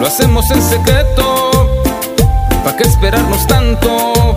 lo 0.00 0.06
hacemos 0.06 0.48
en 0.50 0.62
secreto. 0.62 1.82
¿Para 2.62 2.76
qué 2.76 2.84
esperarnos 2.84 3.44
tanto? 3.48 4.36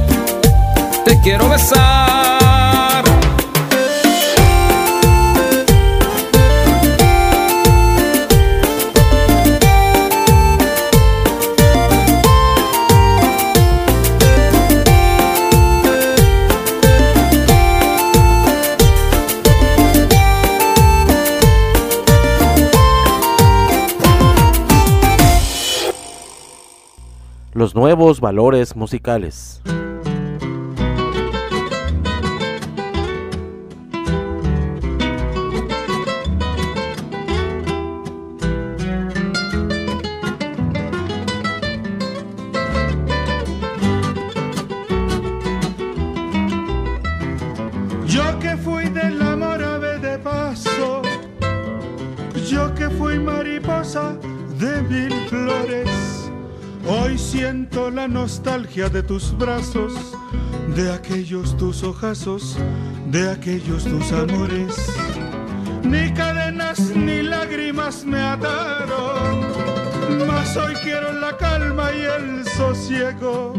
Te 1.05 1.19
quiero 1.21 1.47
besar. 1.47 2.20
Los 27.61 27.75
nuevos 27.75 28.19
valores 28.19 28.75
musicales. 28.75 29.61
Yo 48.07 48.39
que 48.39 48.57
fui 48.57 48.85
del 48.89 49.21
amor 49.21 49.61
ave 49.63 49.99
de 49.99 50.17
paso, 50.17 51.03
yo 52.49 52.73
que 52.73 52.89
fui 52.89 53.19
mariposa 53.19 54.17
de 54.57 54.81
mil 54.81 55.13
flores, 55.29 56.10
hoy 56.87 57.17
siento 57.17 57.89
la 57.91 58.07
nostalgia 58.07 58.89
de 58.89 59.03
tus 59.03 59.37
brazos, 59.37 59.93
de 60.75 60.91
aquellos 60.91 61.55
tus 61.57 61.83
ojazos, 61.83 62.57
de 63.07 63.29
aquellos 63.29 63.83
tus 63.83 64.11
amores. 64.11 64.75
Ni 65.83 66.11
cadenas 66.13 66.79
ni 66.95 67.21
lágrimas 67.21 68.05
me 68.05 68.19
ataron, 68.19 69.41
mas 70.27 70.55
hoy 70.57 70.73
quiero 70.83 71.11
la 71.13 71.35
calma 71.37 71.91
y 71.91 72.01
el 72.01 72.45
sosiego. 72.45 73.53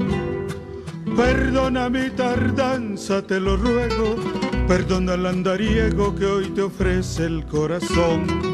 Perdona 1.16 1.90
mi 1.90 2.08
tardanza, 2.10 3.22
te 3.22 3.38
lo 3.38 3.56
ruego. 3.56 4.16
Perdona 4.66 5.14
el 5.14 5.26
andariego 5.26 6.14
que 6.14 6.24
hoy 6.24 6.46
te 6.50 6.62
ofrece 6.62 7.26
el 7.26 7.44
corazón. 7.46 8.51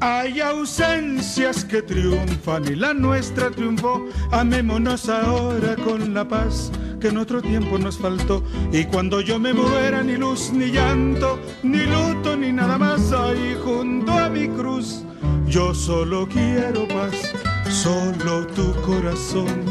Hay 0.00 0.40
ausencias 0.40 1.64
que 1.64 1.80
triunfan 1.80 2.64
y 2.70 2.76
la 2.76 2.92
nuestra 2.92 3.50
triunfó. 3.50 4.06
Amémonos 4.30 5.08
ahora 5.08 5.74
con 5.76 6.12
la 6.12 6.28
paz 6.28 6.70
que 7.00 7.08
en 7.08 7.16
otro 7.16 7.40
tiempo 7.40 7.78
nos 7.78 7.98
faltó. 7.98 8.42
Y 8.72 8.84
cuando 8.84 9.20
yo 9.20 9.38
me 9.38 9.54
muera, 9.54 10.02
ni 10.02 10.16
luz, 10.16 10.52
ni 10.52 10.70
llanto, 10.70 11.38
ni 11.62 11.84
luto, 11.86 12.36
ni 12.36 12.52
nada 12.52 12.76
más. 12.76 13.12
Ahí 13.12 13.56
junto 13.64 14.12
a 14.12 14.28
mi 14.28 14.48
cruz, 14.48 15.02
yo 15.46 15.74
solo 15.74 16.28
quiero 16.28 16.86
paz, 16.88 17.32
solo 17.70 18.46
tu 18.48 18.74
corazón. 18.82 19.64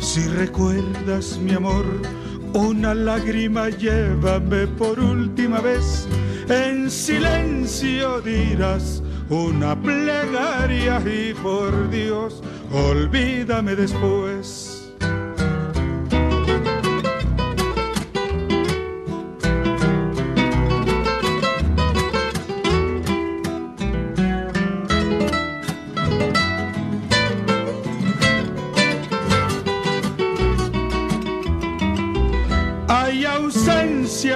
Si 0.00 0.26
recuerdas 0.26 1.38
mi 1.38 1.52
amor, 1.52 1.84
una 2.52 2.94
lágrima 2.94 3.68
llévame 3.68 4.66
por 4.66 4.98
última 4.98 5.60
vez. 5.60 6.08
En 6.48 6.90
silencio 6.90 8.20
dirás 8.22 9.02
una 9.30 9.74
plegaria 9.80 11.00
y 11.04 11.34
por 11.34 11.90
Dios, 11.90 12.42
olvídame 12.72 13.76
después. 13.76 14.67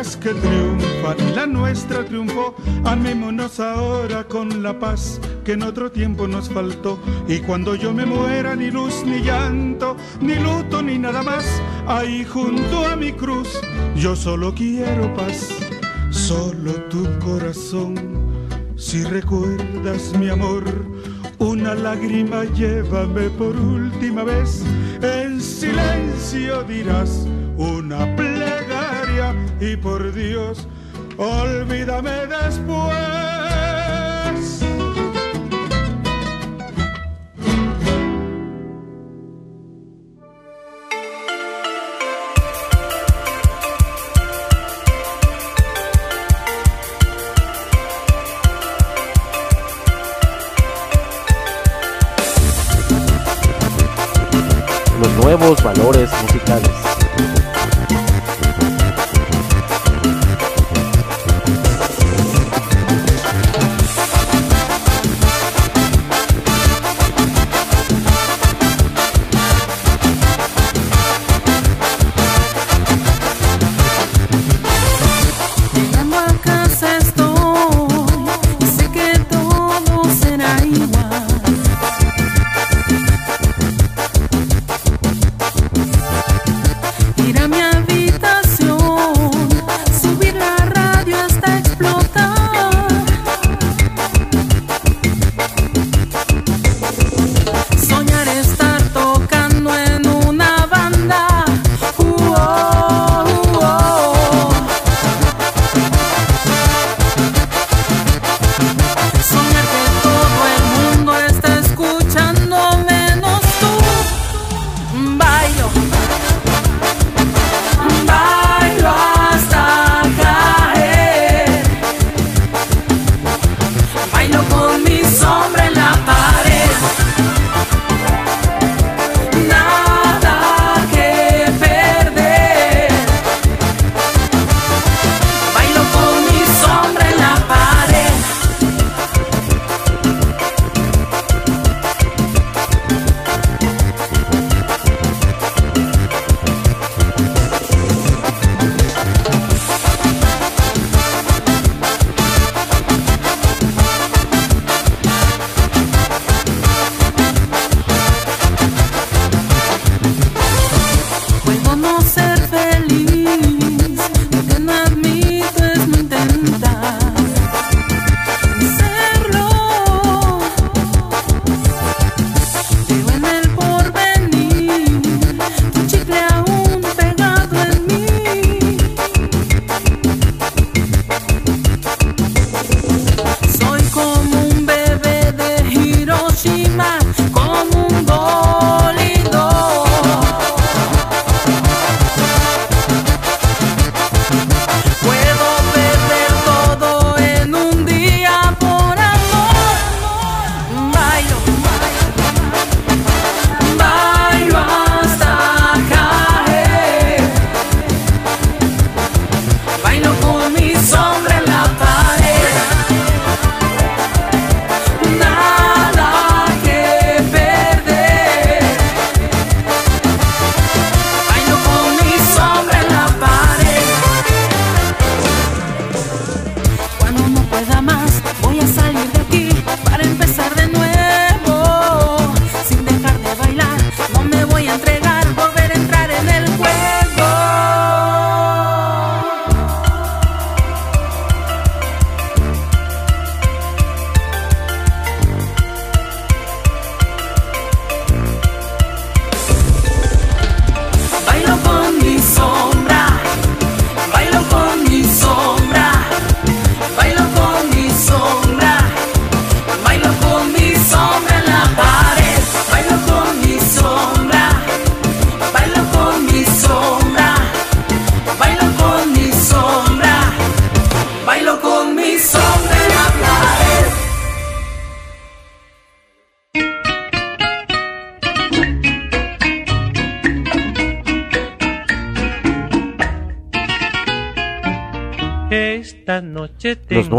Que 0.03 0.35
triunfan 0.35 1.37
la 1.37 1.47
nuestra 1.47 2.05
triunfó. 2.05 2.57
Amémonos 2.85 3.61
ahora 3.61 4.25
con 4.25 4.61
la 4.61 4.77
paz 4.77 5.21
que 5.45 5.53
en 5.53 5.63
otro 5.63 5.93
tiempo 5.93 6.27
nos 6.27 6.49
faltó. 6.49 6.99
Y 7.29 7.39
cuando 7.39 7.77
yo 7.77 7.93
me 7.95 8.05
muera, 8.05 8.57
ni 8.57 8.71
luz, 8.71 9.05
ni 9.07 9.21
llanto, 9.21 9.97
ni 10.21 10.35
luto, 10.35 10.83
ni 10.83 10.99
nada 10.99 11.23
más. 11.23 11.45
Ahí 11.87 12.25
junto 12.25 12.85
a 12.85 12.97
mi 12.97 13.13
cruz, 13.13 13.61
yo 13.95 14.17
solo 14.17 14.53
quiero 14.53 15.15
paz, 15.15 15.51
solo 16.11 16.73
tu 16.91 17.07
corazón. 17.21 17.95
Si 18.77 19.05
recuerdas 19.05 20.13
mi 20.19 20.29
amor, 20.29 20.65
una 21.39 21.77
lágrima 21.77 22.43
llévame 22.45 23.31
por 23.31 23.55
última 23.55 24.25
vez. 24.25 24.65
En 25.01 25.41
silencio 25.41 26.65
dirás 26.65 27.25
una 27.57 28.17
y 29.61 29.77
por 29.77 30.13
Dios, 30.13 30.67
olvídame 31.17 32.27
después. 32.27 33.23
Los 55.01 55.25
nuevos 55.25 55.63
valores 55.63 56.11
musicales. 56.23 56.71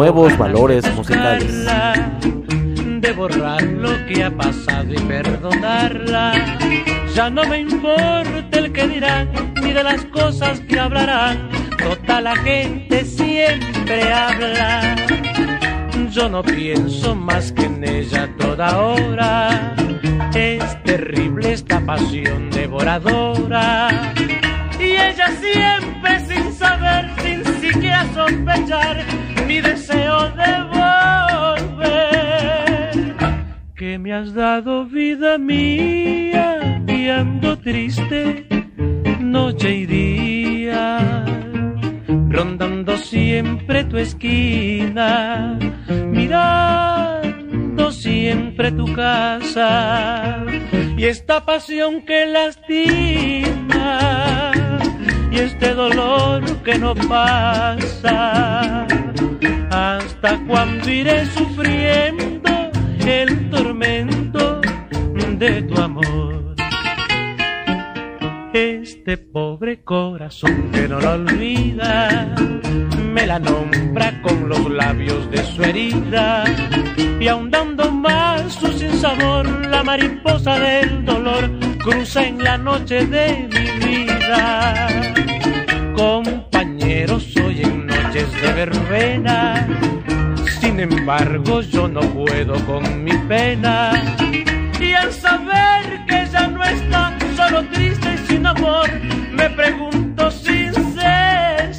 Nuevos 0.04 0.38
valores 0.38 0.73
siempre 48.34 48.72
tu 48.72 48.92
casa, 48.94 50.44
y 50.98 51.06
esta 51.06 51.46
pasión 51.46 52.02
que 52.02 52.26
lastima, 52.26 53.92
y 55.32 55.38
este 55.38 55.76
dolor 55.76 56.44
que 56.64 56.80
no 56.80 56.96
pasa, 56.96 58.88
hasta 59.70 60.40
cuando 60.48 60.90
iré 60.90 61.28
sufriendo 61.28 62.72
el 63.06 63.50
tormento 63.52 64.62
de 65.38 65.62
tu 65.62 65.80
amor. 65.80 66.33
Este 69.06 69.18
pobre 69.18 69.84
corazón 69.84 70.72
que 70.72 70.88
no 70.88 70.98
lo 70.98 71.12
olvida, 71.12 72.34
me 73.12 73.28
la 73.28 73.38
nombra 73.38 74.22
con 74.22 74.48
los 74.48 74.72
labios 74.72 75.30
de 75.30 75.44
su 75.44 75.62
herida, 75.62 76.46
y 77.20 77.28
ahondando 77.28 77.92
más 77.92 78.54
su 78.54 78.72
sinsabor, 78.72 79.46
la 79.68 79.84
mariposa 79.84 80.58
del 80.58 81.04
dolor 81.04 81.52
cruza 81.84 82.26
en 82.26 82.42
la 82.46 82.58
noche 82.58 83.06
de 83.06 83.50
mi 83.52 83.86
vida. 83.86 84.88
Compañero, 85.98 87.20
soy 87.20 87.62
en 87.62 87.88
noches 87.88 88.32
de 88.42 88.54
verbena, 88.54 89.68
sin 90.62 90.80
embargo 90.80 91.60
yo 91.60 91.90
no 91.90 92.00
puedo 92.00 92.56
con 92.66 93.04
mi 93.04 93.12
pena. 93.28 94.02
Y 94.80 94.94
al 94.94 95.12
saber 95.12 96.06
que 96.08 96.26
ya 96.32 96.48
no 96.48 96.64
está 96.64 97.13
triste 97.62 98.14
y 98.14 98.18
sin 98.28 98.46
amor, 98.46 98.90
me 99.32 99.50
pregunto 99.50 100.30
sin 100.32 100.74
cesar 100.74 101.74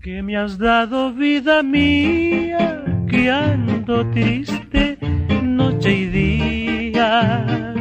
que 0.00 0.22
me 0.22 0.36
has 0.36 0.58
dado 0.58 1.12
vida 1.12 1.62
mía, 1.62 2.84
que 3.08 3.30
ando 3.30 4.04
triste 4.10 4.98
noche 5.42 5.92
y 5.92 6.06
día, 6.06 7.74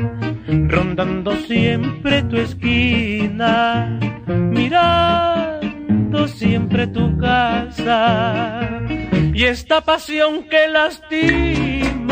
rondando 0.47 1.35
siempre 1.47 2.21
tu 2.23 2.37
esquina, 2.37 3.99
mirando 4.27 6.27
siempre 6.27 6.87
tu 6.87 7.17
casa 7.17 8.59
y 9.33 9.45
esta 9.45 9.81
pasión 9.81 10.43
que 10.49 10.67
lastima 10.67 12.11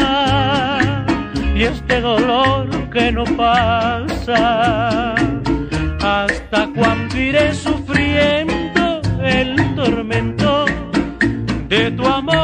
y 1.59 1.63
este 1.63 1.99
dolor 1.99 2.89
que 2.89 3.11
no 3.11 3.25
pasa. 3.35 5.13
¿Hasta 5.99 6.69
cuando 6.73 7.17
iré 7.17 7.53
sufriendo 7.53 9.01
el 9.21 9.75
tormento 9.75 10.65
de 11.67 11.91
tu 11.91 12.07
amor? 12.07 12.39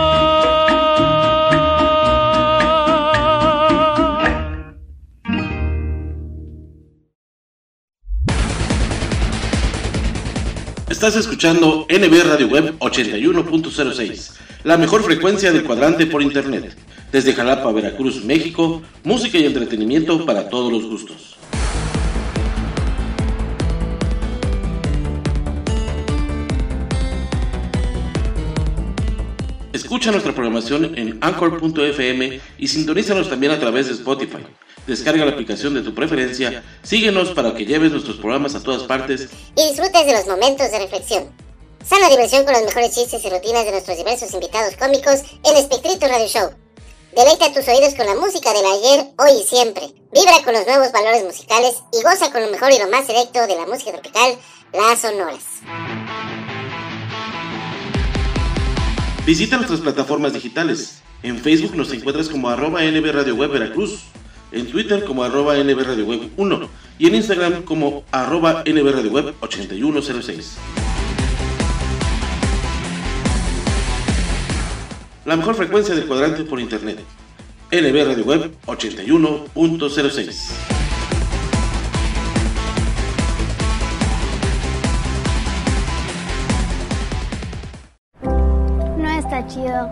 Estás 10.89 11.16
escuchando 11.16 11.88
NB 11.89 12.22
Radio 12.28 12.47
Web 12.49 12.76
81.06, 12.80 14.34
la 14.66 14.78
mejor 14.78 15.03
frecuencia 15.03 15.53
del 15.53 15.63
cuadrante 15.63 16.05
por 16.05 16.22
internet. 16.22 16.76
Desde 17.16 17.32
Jalapa, 17.32 17.72
Veracruz, 17.72 18.26
México, 18.26 18.82
música 19.05 19.38
y 19.38 19.45
entretenimiento 19.45 20.26
para 20.26 20.49
todos 20.49 20.70
los 20.70 20.86
gustos. 20.86 21.38
Escucha 29.72 30.11
nuestra 30.11 30.34
programación 30.34 30.99
en 30.99 31.18
anchor.fm 31.22 32.41
y 32.57 32.68
sintonízanos 32.68 33.30
también 33.30 33.53
a 33.53 33.61
través 33.61 33.88
de 33.88 33.93
Spotify. 33.93 34.45
Descarga 34.86 35.24
la 35.24 35.32
aplicación 35.32 35.74
de 35.74 35.84
tu 35.84 35.95
preferencia, 35.95 36.66
síguenos 36.84 37.30
para 37.30 37.55
que 37.55 37.66
lleves 37.66 37.93
nuestros 37.93 38.18
programas 38.18 38.55
a 38.55 38.61
todas 38.61 38.84
partes 38.84 39.30
y 39.55 39.70
disfrutes 39.70 40.05
de 40.05 40.11
los 40.11 40.28
momentos 40.28 40.70
de 40.70 40.80
reflexión. 40.80 41.24
Sana 41.82 42.09
diversión 42.09 42.43
con 42.43 42.55
los 42.55 42.66
mejores 42.66 42.93
chistes 42.93 43.24
y 43.24 43.30
rutinas 43.30 43.63
de 43.63 43.72
nuestros 43.72 43.95
diversos 43.95 44.34
invitados 44.34 44.76
cómicos 44.76 45.22
en 45.45 45.55
Espectrito 45.55 46.09
Radio 46.09 46.28
Show. 46.28 46.64
Deleita 47.16 47.53
tus 47.53 47.66
oídos 47.70 47.93
con 47.95 48.05
la 48.05 48.16
música 48.16 48.51
del 48.51 48.66
ayer, 48.66 49.05
hoy 49.18 49.39
y 49.39 49.47
siempre. 49.47 49.84
Vibra 50.11 50.43
con 50.43 50.53
los 50.53 50.68
nuevos 50.68 50.91
valores 50.91 51.24
musicales 51.24 51.76
y 51.93 52.03
goza 52.03 52.30
con 52.30 52.41
lo 52.41 52.51
mejor 52.51 52.74
y 52.74 52.78
lo 52.78 52.89
más 52.89 53.07
selecto 53.07 53.47
de 53.47 53.55
la 53.55 53.66
música 53.66 53.93
tropical, 53.93 54.38
las 54.74 54.99
sonoras. 54.99 55.43
Visita 59.26 59.55
nuestras 59.55 59.80
plataformas 59.80 60.34
digitales. 60.34 61.03
En 61.24 61.39
Facebook 61.39 61.78
nos 61.78 61.93
encuentras 61.93 62.28
como 62.28 62.49
arroba 62.49 62.82
NB 62.84 63.32
Web 63.34 63.51
Veracruz, 63.51 64.01
en 64.51 64.70
Twitter 64.70 65.05
como 65.05 65.24
arroba 65.24 65.55
NB 65.55 65.80
Radio 65.84 66.05
Web 66.05 66.32
1 66.36 66.70
y 66.99 67.07
en 67.07 67.16
Instagram 67.16 67.63
como 67.63 68.03
arroba 68.11 68.61
NB 68.66 68.91
Radio 68.91 69.11
Web 69.11 69.36
8106. 69.39 70.57
La 75.26 75.36
mejor 75.36 75.55
frecuencia 75.55 75.95
del 75.95 76.05
cuadrante 76.05 76.43
por 76.43 76.59
internet. 76.59 76.99
NB 77.71 78.05
Radio 78.07 78.23
Web 78.26 78.51
81.06. 78.67 80.51
No 88.97 89.09
está 89.09 89.47
chido. 89.47 89.89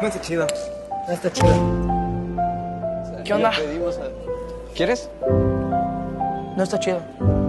No 0.00 0.08
está 0.08 0.20
chido. 0.22 0.46
No 1.06 1.12
está 1.12 1.30
chido. 1.30 1.54
¿Qué 3.22 3.34
onda? 3.34 3.52
¿Quieres? 4.74 5.10
No 6.56 6.62
está 6.62 6.78
chido. 6.78 7.43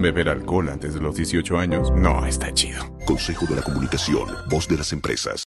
Beber 0.00 0.30
alcohol 0.30 0.70
antes 0.70 0.94
de 0.94 1.00
los 1.00 1.14
18 1.14 1.58
años 1.58 1.92
no 1.94 2.24
está 2.24 2.52
chido. 2.54 2.96
Consejo 3.04 3.44
de 3.46 3.56
la 3.56 3.62
Comunicación, 3.62 4.28
voz 4.48 4.66
de 4.66 4.78
las 4.78 4.92
empresas. 4.94 5.44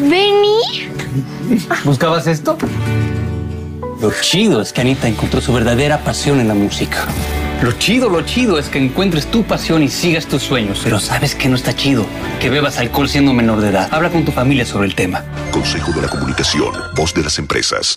¿Vení? 0.00 0.60
¿Buscabas 1.84 2.28
esto? 2.28 2.56
Lo 4.00 4.12
chido 4.20 4.60
es 4.60 4.72
que 4.72 4.80
Anita 4.82 5.08
encontró 5.08 5.40
su 5.40 5.52
verdadera 5.52 6.04
pasión 6.04 6.38
en 6.38 6.46
la 6.46 6.54
música. 6.54 7.06
Lo 7.62 7.72
chido, 7.72 8.08
lo 8.08 8.22
chido 8.22 8.58
es 8.58 8.68
que 8.68 8.78
encuentres 8.78 9.26
tu 9.26 9.42
pasión 9.42 9.82
y 9.82 9.88
sigas 9.88 10.26
tus 10.26 10.42
sueños. 10.42 10.80
Pero 10.84 11.00
sabes 11.00 11.34
que 11.34 11.48
no 11.48 11.56
está 11.56 11.74
chido 11.74 12.06
que 12.40 12.48
bebas 12.48 12.78
alcohol 12.78 13.08
siendo 13.08 13.32
menor 13.32 13.60
de 13.60 13.70
edad. 13.70 13.88
Habla 13.90 14.10
con 14.10 14.24
tu 14.24 14.30
familia 14.30 14.64
sobre 14.64 14.86
el 14.86 14.94
tema. 14.94 15.24
Consejo 15.50 15.92
de 15.92 16.02
la 16.02 16.08
Comunicación, 16.08 16.72
voz 16.94 17.12
de 17.12 17.24
las 17.24 17.38
empresas. 17.40 17.96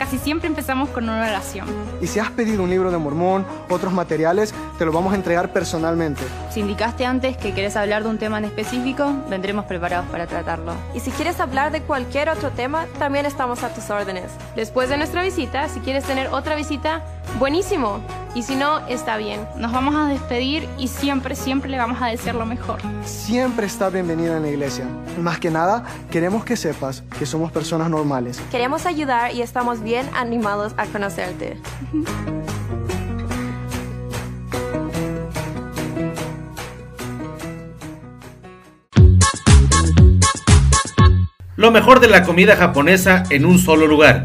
Casi 0.00 0.16
siempre 0.16 0.48
empezamos 0.48 0.88
con 0.88 1.04
una 1.04 1.20
oración. 1.20 1.68
Y 2.00 2.06
si 2.06 2.20
has 2.20 2.30
pedido 2.30 2.62
un 2.62 2.70
libro 2.70 2.90
de 2.90 2.96
Mormón, 2.96 3.44
otros 3.68 3.92
materiales, 3.92 4.54
te 4.78 4.86
lo 4.86 4.92
vamos 4.92 5.12
a 5.12 5.16
entregar 5.16 5.52
personalmente. 5.52 6.22
Si 6.50 6.60
indicaste 6.60 7.04
antes 7.04 7.36
que 7.36 7.52
querés 7.52 7.76
hablar 7.76 8.02
de 8.04 8.08
un 8.08 8.16
tema 8.16 8.38
en 8.38 8.46
específico, 8.46 9.12
vendremos 9.28 9.66
preparados 9.66 10.06
para 10.06 10.26
tratarlo. 10.26 10.72
Y 10.94 11.00
si 11.00 11.10
quieres 11.10 11.38
hablar 11.38 11.70
de 11.70 11.82
cualquier 11.82 12.30
otro 12.30 12.48
tema, 12.48 12.86
también 12.98 13.26
estamos 13.26 13.62
a 13.62 13.74
tus 13.74 13.90
órdenes. 13.90 14.30
Después 14.56 14.88
de 14.88 14.96
nuestra 14.96 15.22
visita, 15.22 15.68
si 15.68 15.80
quieres 15.80 16.04
tener 16.04 16.28
otra 16.28 16.56
visita, 16.56 17.02
buenísimo. 17.38 18.00
Y 18.34 18.42
si 18.42 18.54
no, 18.54 18.86
está 18.86 19.16
bien. 19.16 19.40
Nos 19.56 19.72
vamos 19.72 19.94
a 19.96 20.06
despedir 20.06 20.68
y 20.78 20.88
siempre, 20.88 21.34
siempre 21.34 21.68
le 21.68 21.78
vamos 21.78 22.00
a 22.00 22.06
desear 22.06 22.36
lo 22.36 22.46
mejor. 22.46 22.78
Siempre 23.04 23.66
está 23.66 23.90
bienvenida 23.90 24.36
en 24.36 24.42
la 24.42 24.48
iglesia. 24.50 24.86
Más 25.20 25.40
que 25.40 25.50
nada, 25.50 25.84
queremos 26.10 26.44
que 26.44 26.56
sepas 26.56 27.02
que 27.18 27.26
somos 27.26 27.50
personas 27.50 27.90
normales. 27.90 28.40
Queremos 28.50 28.86
ayudar 28.86 29.34
y 29.34 29.42
estamos 29.42 29.82
bien 29.82 30.08
animados 30.14 30.74
a 30.76 30.86
conocerte. 30.86 31.58
Lo 41.56 41.70
mejor 41.70 42.00
de 42.00 42.08
la 42.08 42.22
comida 42.22 42.56
japonesa 42.56 43.24
en 43.28 43.44
un 43.44 43.58
solo 43.58 43.86
lugar. 43.86 44.24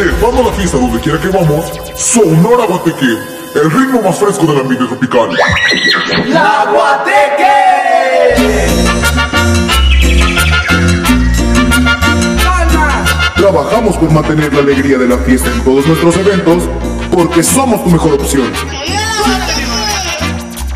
Sabor. 0.00 0.02
Llevando 0.20 0.42
la 0.42 0.52
fiesta 0.56 0.78
donde 0.78 0.98
quiera 1.00 1.20
que 1.20 1.28
vamos, 1.28 1.66
Sonora 1.94 2.64
Guateque, 2.66 3.18
el 3.54 3.70
ritmo 3.70 4.02
más 4.02 4.18
fresco 4.18 4.46
del 4.46 4.60
ambiente 4.60 4.86
tropical. 4.86 5.28
¡La 6.28 6.66
Guateque! 6.72 8.66
Trabajamos 13.36 13.96
por 13.96 14.10
mantener 14.10 14.52
la 14.52 14.60
alegría 14.60 14.98
de 14.98 15.08
la 15.08 15.16
fiesta 15.18 15.50
en 15.50 15.62
todos 15.64 15.86
nuestros 15.86 16.16
eventos, 16.16 16.64
porque 17.10 17.42
somos 17.42 17.82
tu 17.84 17.90
mejor 17.90 18.12
opción. 18.14 18.52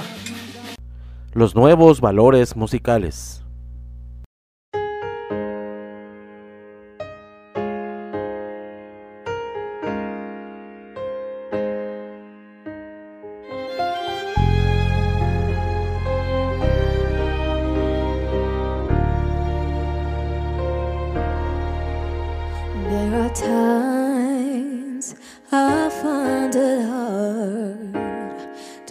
Los 1.32 1.56
nuevos 1.56 2.02
valores 2.02 2.58
musicales. 2.58 3.47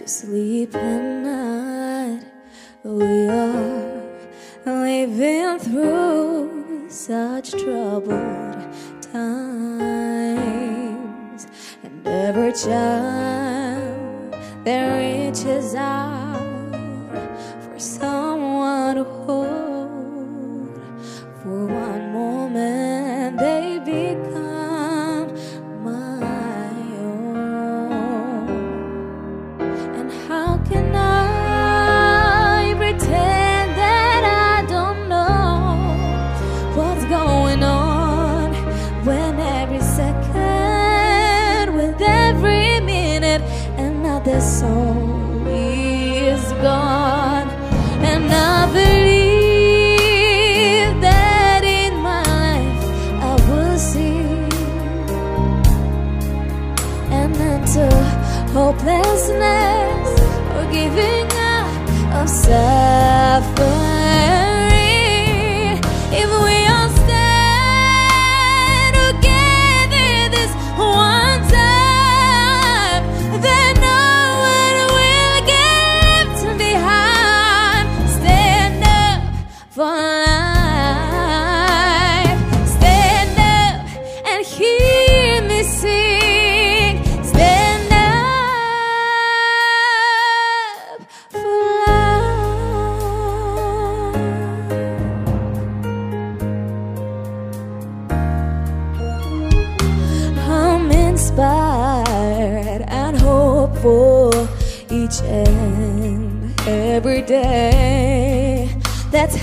Sleep 0.07 0.73
at 0.73 1.01
night. 1.23 2.23
We 2.83 3.27
are 3.27 4.01
living 4.65 5.59
through 5.59 6.89
such 6.89 7.51
troubled 7.51 8.55
times, 9.01 10.37
and 11.83 12.07
every 12.07 12.53
child 12.53 14.33
that 14.63 14.97
reaches 14.97 15.75
out 15.75 16.16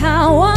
how 0.04 0.38
I 0.42 0.53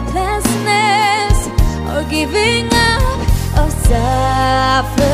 hopelessness 0.00 1.48
or 1.90 2.04
giving 2.08 2.66
up 2.72 3.18
of 3.58 3.72
suffering. 3.86 5.08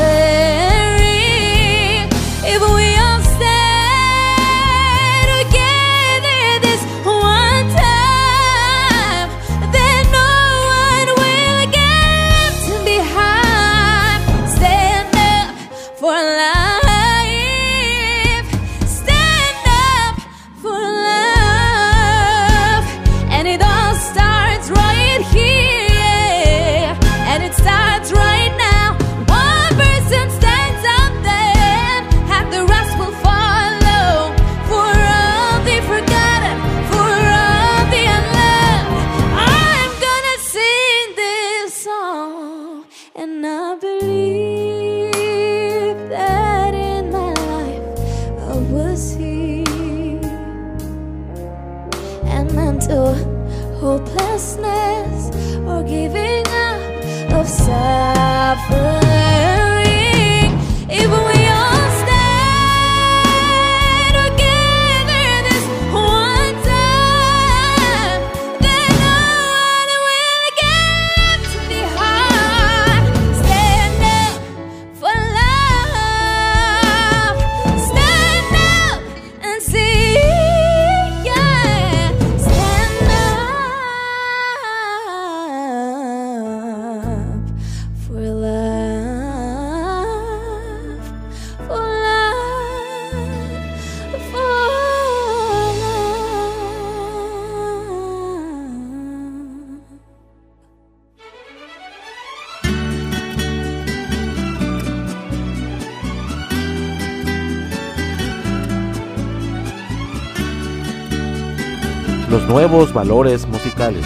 Valores 112.93 113.47
musicales. 113.47 114.05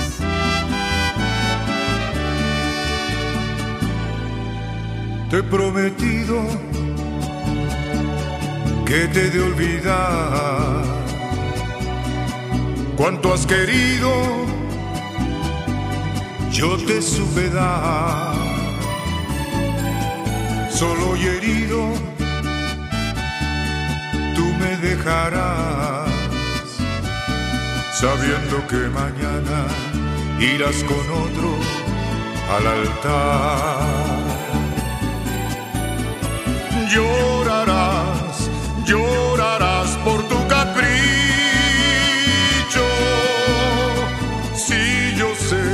Te 5.30 5.38
he 5.38 5.44
prometido 5.44 6.38
que 8.86 9.08
te 9.08 9.30
de 9.32 9.42
olvidar 9.42 10.84
cuanto 12.96 13.34
has 13.34 13.46
querido, 13.46 14.12
yo 16.52 16.78
te 16.78 17.02
supe 17.02 17.50
dar. 17.50 18.36
Solo 20.70 21.16
y 21.16 21.26
herido, 21.26 21.92
tú 24.36 24.46
me 24.60 24.78
dejarás, 24.78 26.09
sabiendo 28.00 28.66
que 28.70 28.88
mañana 29.02 29.68
irás 30.40 30.78
con 30.86 31.06
otro 31.26 31.50
al 32.56 32.66
altar. 32.78 33.80
Llorarás, 36.94 38.50
llorarás 38.86 39.90
por 40.06 40.20
tu 40.30 40.38
capricho. 40.48 40.88
Si 44.56 44.82
yo 45.18 45.30
sé 45.36 45.66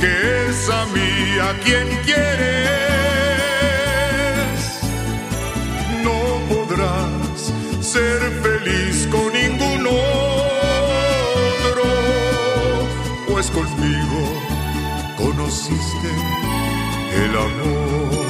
que 0.00 0.12
es 0.48 0.70
a 0.70 0.86
mí 0.94 1.12
a 1.48 1.50
quien 1.62 1.86
quieres, 2.06 2.89
pues 13.40 13.50
conmigo 13.52 14.20
conociste 15.16 16.10
el 17.24 17.30
amor. 17.30 18.20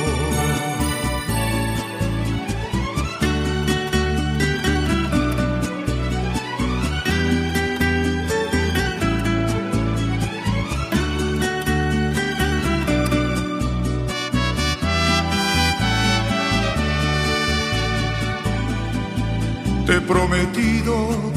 Te 19.87 19.97
he 19.97 20.01
prometido 20.03 21.30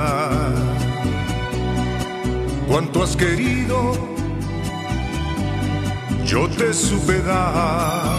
olvidar 0.00 0.52
cuanto 2.68 3.02
has 3.02 3.16
querido, 3.16 3.92
yo 6.24 6.48
te 6.48 6.72
supe 6.72 7.20
dar. 7.22 8.18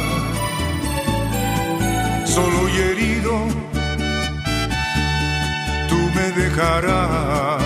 Solo 2.26 2.70
y 2.70 2.78
herido, 2.78 3.34
tú 5.90 5.98
me 6.16 6.32
dejarás, 6.32 7.62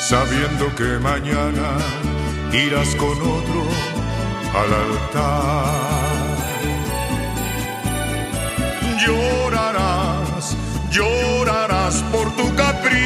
sabiendo 0.00 0.74
que 0.74 0.98
mañana 0.98 1.68
irás 2.52 2.94
con 2.96 3.12
otro 3.12 3.62
al 4.54 4.70
altar. 4.84 5.88
Llorarás, 9.04 9.97
llorarás 10.90 12.02
por 12.12 12.34
tu 12.36 12.54
capricho. 12.54 12.98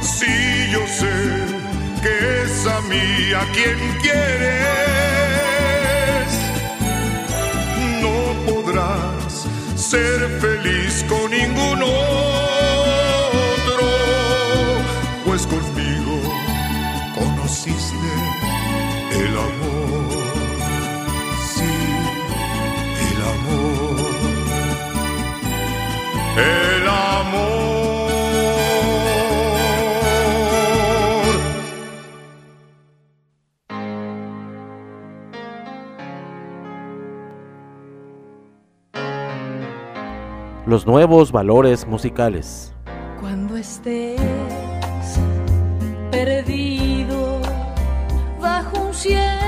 Si 0.00 0.70
yo 0.70 0.86
sé 0.86 1.14
que 2.02 2.42
es 2.42 2.66
a 2.66 2.80
mí 2.82 3.32
a 3.34 3.44
quien 3.52 3.78
quieres, 4.02 4.56
no 8.02 8.16
podrás 8.46 9.46
ser 9.76 10.18
feliz 10.40 11.04
con 11.08 11.30
ningún 11.30 11.82
los 40.66 40.86
nuevos 40.86 41.30
valores 41.30 41.86
musicales. 41.86 42.72
Cuando 43.20 43.56
estés 43.56 44.20
perdido 46.10 47.40
bajo 48.40 48.80
un 48.88 48.94
cielo 48.94 49.45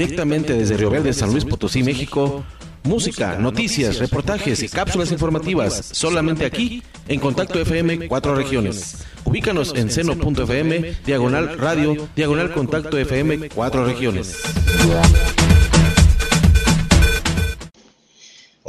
directamente 0.00 0.54
desde 0.54 0.78
Río 0.78 0.88
Verde, 0.88 1.12
San 1.12 1.30
Luis 1.30 1.44
Potosí, 1.44 1.82
México. 1.82 2.42
Música, 2.82 3.36
noticias, 3.36 3.98
reportajes 3.98 4.62
y 4.62 4.68
cápsulas 4.70 5.12
informativas 5.12 5.90
solamente 5.92 6.46
aquí 6.46 6.82
en 7.08 7.20
Contacto 7.20 7.60
FM 7.60 8.08
Cuatro 8.08 8.34
Regiones. 8.34 9.04
Ubícanos 9.24 9.74
en 9.76 9.90
seno.fm, 9.90 10.94
diagonal 11.04 11.58
radio, 11.58 12.08
diagonal 12.16 12.54
contacto 12.54 12.96
FM 12.96 13.50
Cuatro 13.50 13.84
Regiones. 13.84 14.38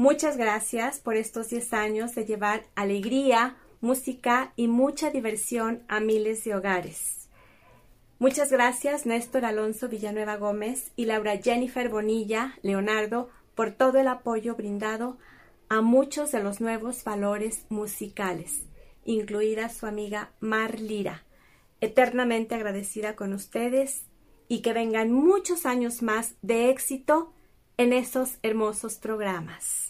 Muchas 0.00 0.38
gracias 0.38 0.98
por 0.98 1.14
estos 1.14 1.50
10 1.50 1.74
años 1.74 2.14
de 2.14 2.24
llevar 2.24 2.64
alegría, 2.74 3.58
música 3.82 4.54
y 4.56 4.66
mucha 4.66 5.10
diversión 5.10 5.82
a 5.88 6.00
miles 6.00 6.42
de 6.42 6.54
hogares. 6.54 7.28
Muchas 8.18 8.50
gracias 8.50 9.04
Néstor 9.04 9.44
Alonso 9.44 9.90
Villanueva 9.90 10.38
Gómez 10.38 10.90
y 10.96 11.04
Laura 11.04 11.36
Jennifer 11.36 11.90
Bonilla 11.90 12.58
Leonardo 12.62 13.28
por 13.54 13.72
todo 13.72 13.98
el 13.98 14.08
apoyo 14.08 14.54
brindado 14.54 15.18
a 15.68 15.82
muchos 15.82 16.32
de 16.32 16.42
los 16.42 16.62
nuevos 16.62 17.04
valores 17.04 17.66
musicales, 17.68 18.62
incluida 19.04 19.68
su 19.68 19.84
amiga 19.84 20.30
Mar 20.40 20.80
Lira. 20.80 21.26
Eternamente 21.82 22.54
agradecida 22.54 23.16
con 23.16 23.34
ustedes 23.34 24.04
y 24.48 24.62
que 24.62 24.72
vengan 24.72 25.12
muchos 25.12 25.66
años 25.66 26.00
más 26.00 26.36
de 26.40 26.70
éxito 26.70 27.34
en 27.80 27.94
esos 27.94 28.36
hermosos 28.42 28.96
programas. 28.96 29.89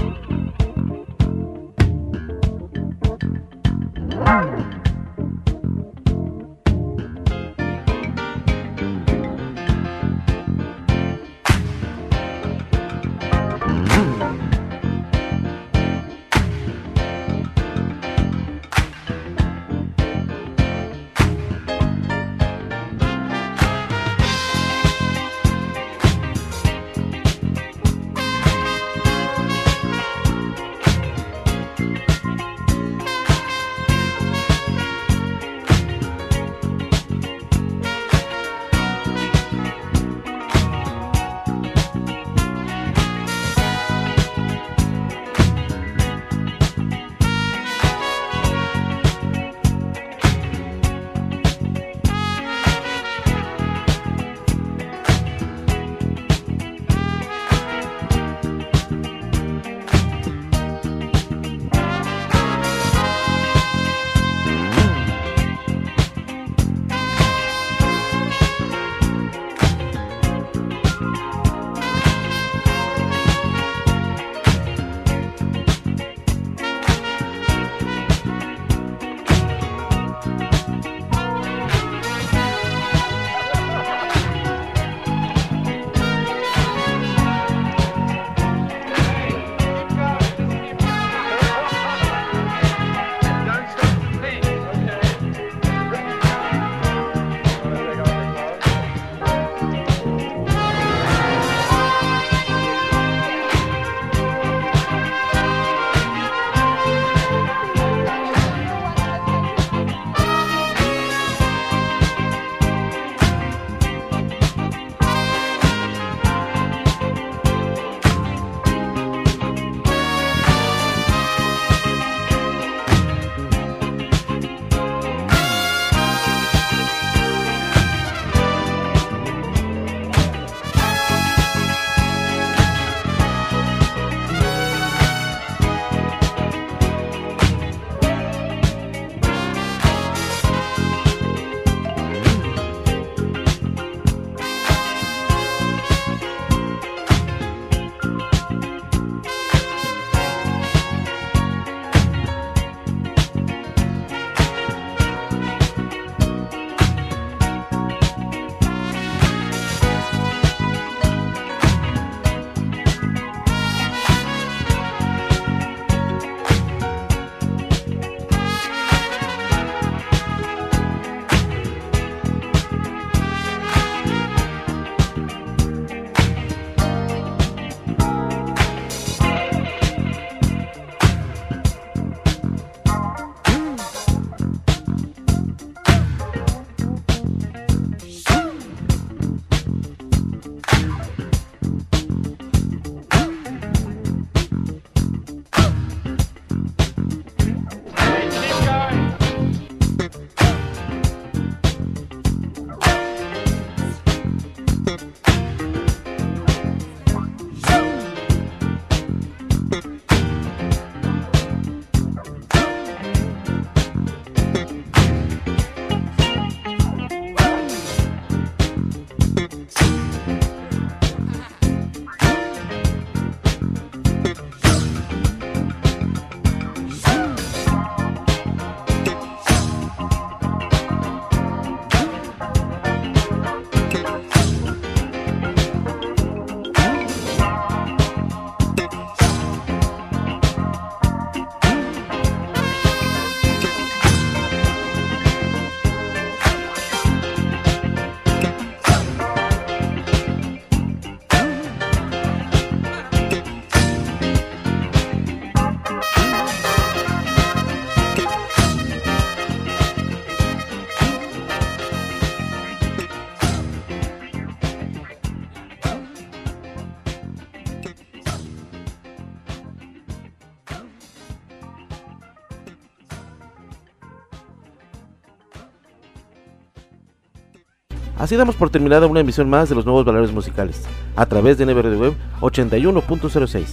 Así 278.31 278.37
damos 278.37 278.55
por 278.55 278.69
terminada 278.69 279.07
una 279.07 279.19
emisión 279.19 279.49
más 279.49 279.67
de 279.67 279.75
los 279.75 279.85
nuevos 279.85 280.05
valores 280.05 280.31
musicales, 280.31 280.83
a 281.17 281.25
través 281.25 281.57
de 281.57 281.65
NBR 281.65 281.97
Web 281.97 282.13
81.06. 282.39 283.65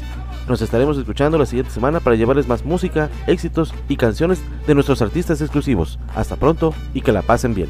Nos 0.48 0.60
estaremos 0.60 0.98
escuchando 0.98 1.39
la 1.39 1.47
siguiente 1.47 1.70
semana 1.70 2.01
para 2.01 2.16
llevarles 2.16 2.48
más 2.48 2.64
música, 2.64 3.09
éxitos 3.28 3.72
y 3.89 3.97
canciones 3.97 4.43
de 4.66 4.74
nuestros 4.74 5.01
artistas 5.01 5.40
exclusivos. 5.40 6.01
Hasta 6.12 6.35
pronto 6.35 6.74
y 6.93 7.02
que 7.02 7.12
la 7.12 7.22
pasen 7.22 7.55
bien. 7.55 7.68